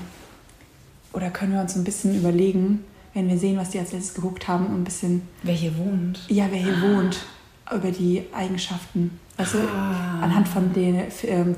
oder 1.13 1.31
können 1.31 1.53
wir 1.53 1.61
uns 1.61 1.77
ein 1.77 1.85
bisschen 1.85 2.17
überlegen, 2.17 2.85
wenn 3.15 3.29
wir 3.29 3.39
sehen, 3.39 3.57
was 3.57 3.71
die 3.71 3.79
als 3.79 3.93
letztes 3.93 4.15
geguckt 4.15 4.49
haben, 4.49 4.67
ein 4.67 4.85
bisschen, 4.85 5.23
Wer 5.43 5.55
hier 5.55 5.77
wohnt. 5.77 6.21
ja, 6.29 6.47
wer 6.51 6.59
hier 6.59 6.81
wohnt, 6.83 7.19
über 7.75 7.91
die 7.91 8.25
Eigenschaften. 8.33 9.19
Also 9.37 9.59
Ah. 9.59 10.21
anhand 10.23 10.49
von 10.49 10.73
den, 10.73 11.03
ähm, 11.25 11.57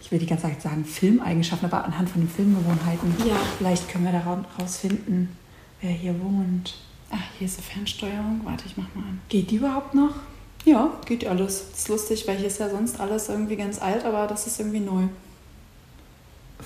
ich 0.00 0.10
will 0.12 0.18
die 0.18 0.26
ganze 0.26 0.44
Zeit 0.44 0.62
sagen 0.62 0.84
Filmeigenschaften, 0.84 1.66
aber 1.70 1.84
anhand 1.84 2.08
von 2.10 2.20
den 2.22 2.28
Filmgewohnheiten. 2.30 3.14
Ja. 3.26 3.36
Vielleicht 3.58 3.88
können 3.88 4.04
wir 4.04 4.12
herausfinden, 4.12 5.30
wer 5.80 5.90
hier 5.90 6.14
wohnt. 6.22 6.74
Ach, 7.10 7.18
hier 7.38 7.46
ist 7.46 7.58
eine 7.58 7.66
Fernsteuerung. 7.66 8.40
Warte, 8.44 8.64
ich 8.66 8.76
mach 8.76 8.92
mal 8.94 9.02
an. 9.02 9.20
Geht 9.28 9.50
die 9.50 9.56
überhaupt 9.56 9.94
noch? 9.94 10.14
Ja, 10.66 10.90
geht 11.06 11.24
alles. 11.24 11.64
Das 11.70 11.78
ist 11.78 11.88
lustig, 11.88 12.26
weil 12.26 12.36
hier 12.36 12.48
ist 12.48 12.58
ja 12.58 12.68
sonst 12.68 12.98
alles 12.98 13.28
irgendwie 13.28 13.54
ganz 13.54 13.80
alt, 13.80 14.04
aber 14.04 14.26
das 14.26 14.48
ist 14.48 14.58
irgendwie 14.58 14.80
neu. 14.80 15.04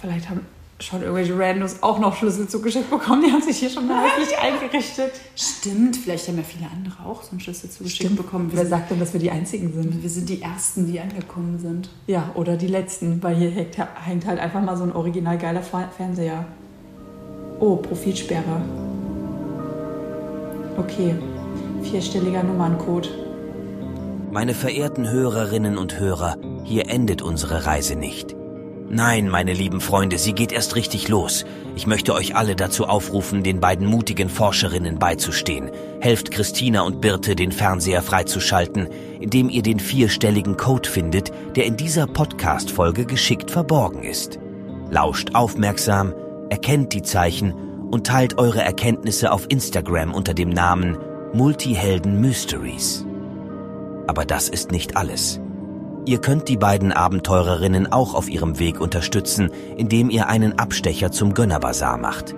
Vielleicht 0.00 0.30
haben 0.30 0.40
schon 0.78 1.02
irgendwelche 1.02 1.38
Randos 1.38 1.82
auch 1.82 1.98
noch 1.98 2.16
Schlüssel 2.16 2.48
zugeschickt 2.48 2.88
bekommen. 2.88 3.22
Die 3.26 3.30
haben 3.30 3.42
sich 3.42 3.58
hier 3.58 3.68
schon 3.68 3.90
häufig 3.90 4.38
eingerichtet. 4.38 5.12
Stimmt, 5.36 5.98
vielleicht 5.98 6.26
haben 6.28 6.38
ja 6.38 6.42
viele 6.42 6.66
andere 6.70 7.04
auch 7.04 7.22
so 7.22 7.32
einen 7.32 7.40
Schlüssel 7.40 7.68
zugeschickt 7.68 8.16
bekommen. 8.16 8.50
Wir 8.50 8.56
Wer 8.56 8.64
sind, 8.64 8.70
sagt 8.70 8.90
denn, 8.90 9.00
dass 9.00 9.12
wir 9.12 9.20
die 9.20 9.30
Einzigen 9.30 9.70
sind? 9.74 10.02
wir 10.02 10.08
sind 10.08 10.30
die 10.30 10.40
Ersten, 10.40 10.90
die 10.90 10.98
angekommen 10.98 11.58
sind. 11.58 11.90
Ja, 12.06 12.30
oder 12.34 12.56
die 12.56 12.68
Letzten, 12.68 13.22
weil 13.22 13.36
hier 13.36 13.50
hängt, 13.50 13.76
hängt 13.76 14.26
halt 14.26 14.40
einfach 14.40 14.62
mal 14.62 14.78
so 14.78 14.84
ein 14.84 14.92
original 14.92 15.36
geiler 15.36 15.62
Fernseher. 15.62 16.46
Oh, 17.58 17.76
Profilsperre. 17.76 18.62
Okay, 20.78 21.14
vierstelliger 21.82 22.42
Nummerncode. 22.42 23.10
Meine 24.32 24.54
verehrten 24.54 25.10
Hörerinnen 25.10 25.76
und 25.76 25.98
Hörer, 25.98 26.36
hier 26.62 26.88
endet 26.88 27.20
unsere 27.20 27.66
Reise 27.66 27.96
nicht. 27.96 28.36
Nein, 28.88 29.28
meine 29.28 29.52
lieben 29.52 29.80
Freunde, 29.80 30.18
sie 30.18 30.34
geht 30.34 30.52
erst 30.52 30.76
richtig 30.76 31.08
los. 31.08 31.44
Ich 31.74 31.88
möchte 31.88 32.14
euch 32.14 32.36
alle 32.36 32.54
dazu 32.54 32.86
aufrufen, 32.86 33.42
den 33.42 33.58
beiden 33.58 33.88
mutigen 33.88 34.28
Forscherinnen 34.28 35.00
beizustehen. 35.00 35.72
Helft 36.00 36.30
Christina 36.30 36.82
und 36.82 37.00
Birte, 37.00 37.34
den 37.34 37.50
Fernseher 37.50 38.02
freizuschalten, 38.02 38.86
indem 39.18 39.50
ihr 39.50 39.62
den 39.62 39.80
vierstelligen 39.80 40.56
Code 40.56 40.88
findet, 40.88 41.32
der 41.56 41.66
in 41.66 41.76
dieser 41.76 42.06
Podcast-Folge 42.06 43.06
geschickt 43.06 43.50
verborgen 43.50 44.04
ist. 44.04 44.38
Lauscht 44.90 45.34
aufmerksam, 45.34 46.14
erkennt 46.50 46.92
die 46.92 47.02
Zeichen 47.02 47.52
und 47.90 48.06
teilt 48.06 48.38
eure 48.38 48.62
Erkenntnisse 48.62 49.32
auf 49.32 49.46
Instagram 49.48 50.14
unter 50.14 50.34
dem 50.34 50.50
Namen 50.50 50.98
Multihelden 51.32 52.20
Mysteries. 52.20 53.04
Aber 54.10 54.24
das 54.24 54.48
ist 54.48 54.72
nicht 54.72 54.96
alles. 54.96 55.40
Ihr 56.04 56.20
könnt 56.20 56.48
die 56.48 56.56
beiden 56.56 56.90
Abenteurerinnen 56.90 57.92
auch 57.92 58.14
auf 58.14 58.28
ihrem 58.28 58.58
Weg 58.58 58.80
unterstützen, 58.80 59.50
indem 59.76 60.10
ihr 60.10 60.26
einen 60.26 60.58
Abstecher 60.58 61.12
zum 61.12 61.32
Gönnerbazar 61.32 61.96
macht. 61.96 62.34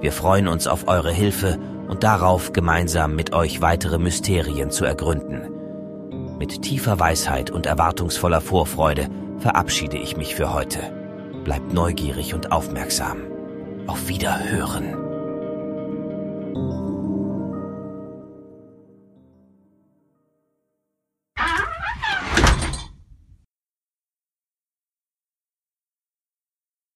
Wir 0.01 0.13
freuen 0.13 0.47
uns 0.49 0.67
auf 0.67 0.87
eure 0.87 1.11
Hilfe 1.11 1.59
und 1.89 2.05
darauf, 2.05 2.53
gemeinsam 2.53 3.17
mit 3.17 3.33
euch 3.33 3.61
weitere 3.61 3.99
Mysterien 3.99 4.71
zu 4.71 4.85
ergründen. 4.85 6.39
Mit 6.39 6.63
tiefer 6.63 7.01
Weisheit 7.01 7.51
und 7.51 7.67
erwartungsvoller 7.67 8.41
Vorfreude 8.41 9.09
verabschiede 9.39 9.97
ich 9.97 10.17
mich 10.17 10.37
für 10.37 10.53
heute. 10.53 10.79
Bleibt 11.45 11.73
neugierig 11.73 12.35
und 12.35 12.53
aufmerksam. 12.53 13.23
Auf 13.87 14.09
Wiederhören. 14.09 14.95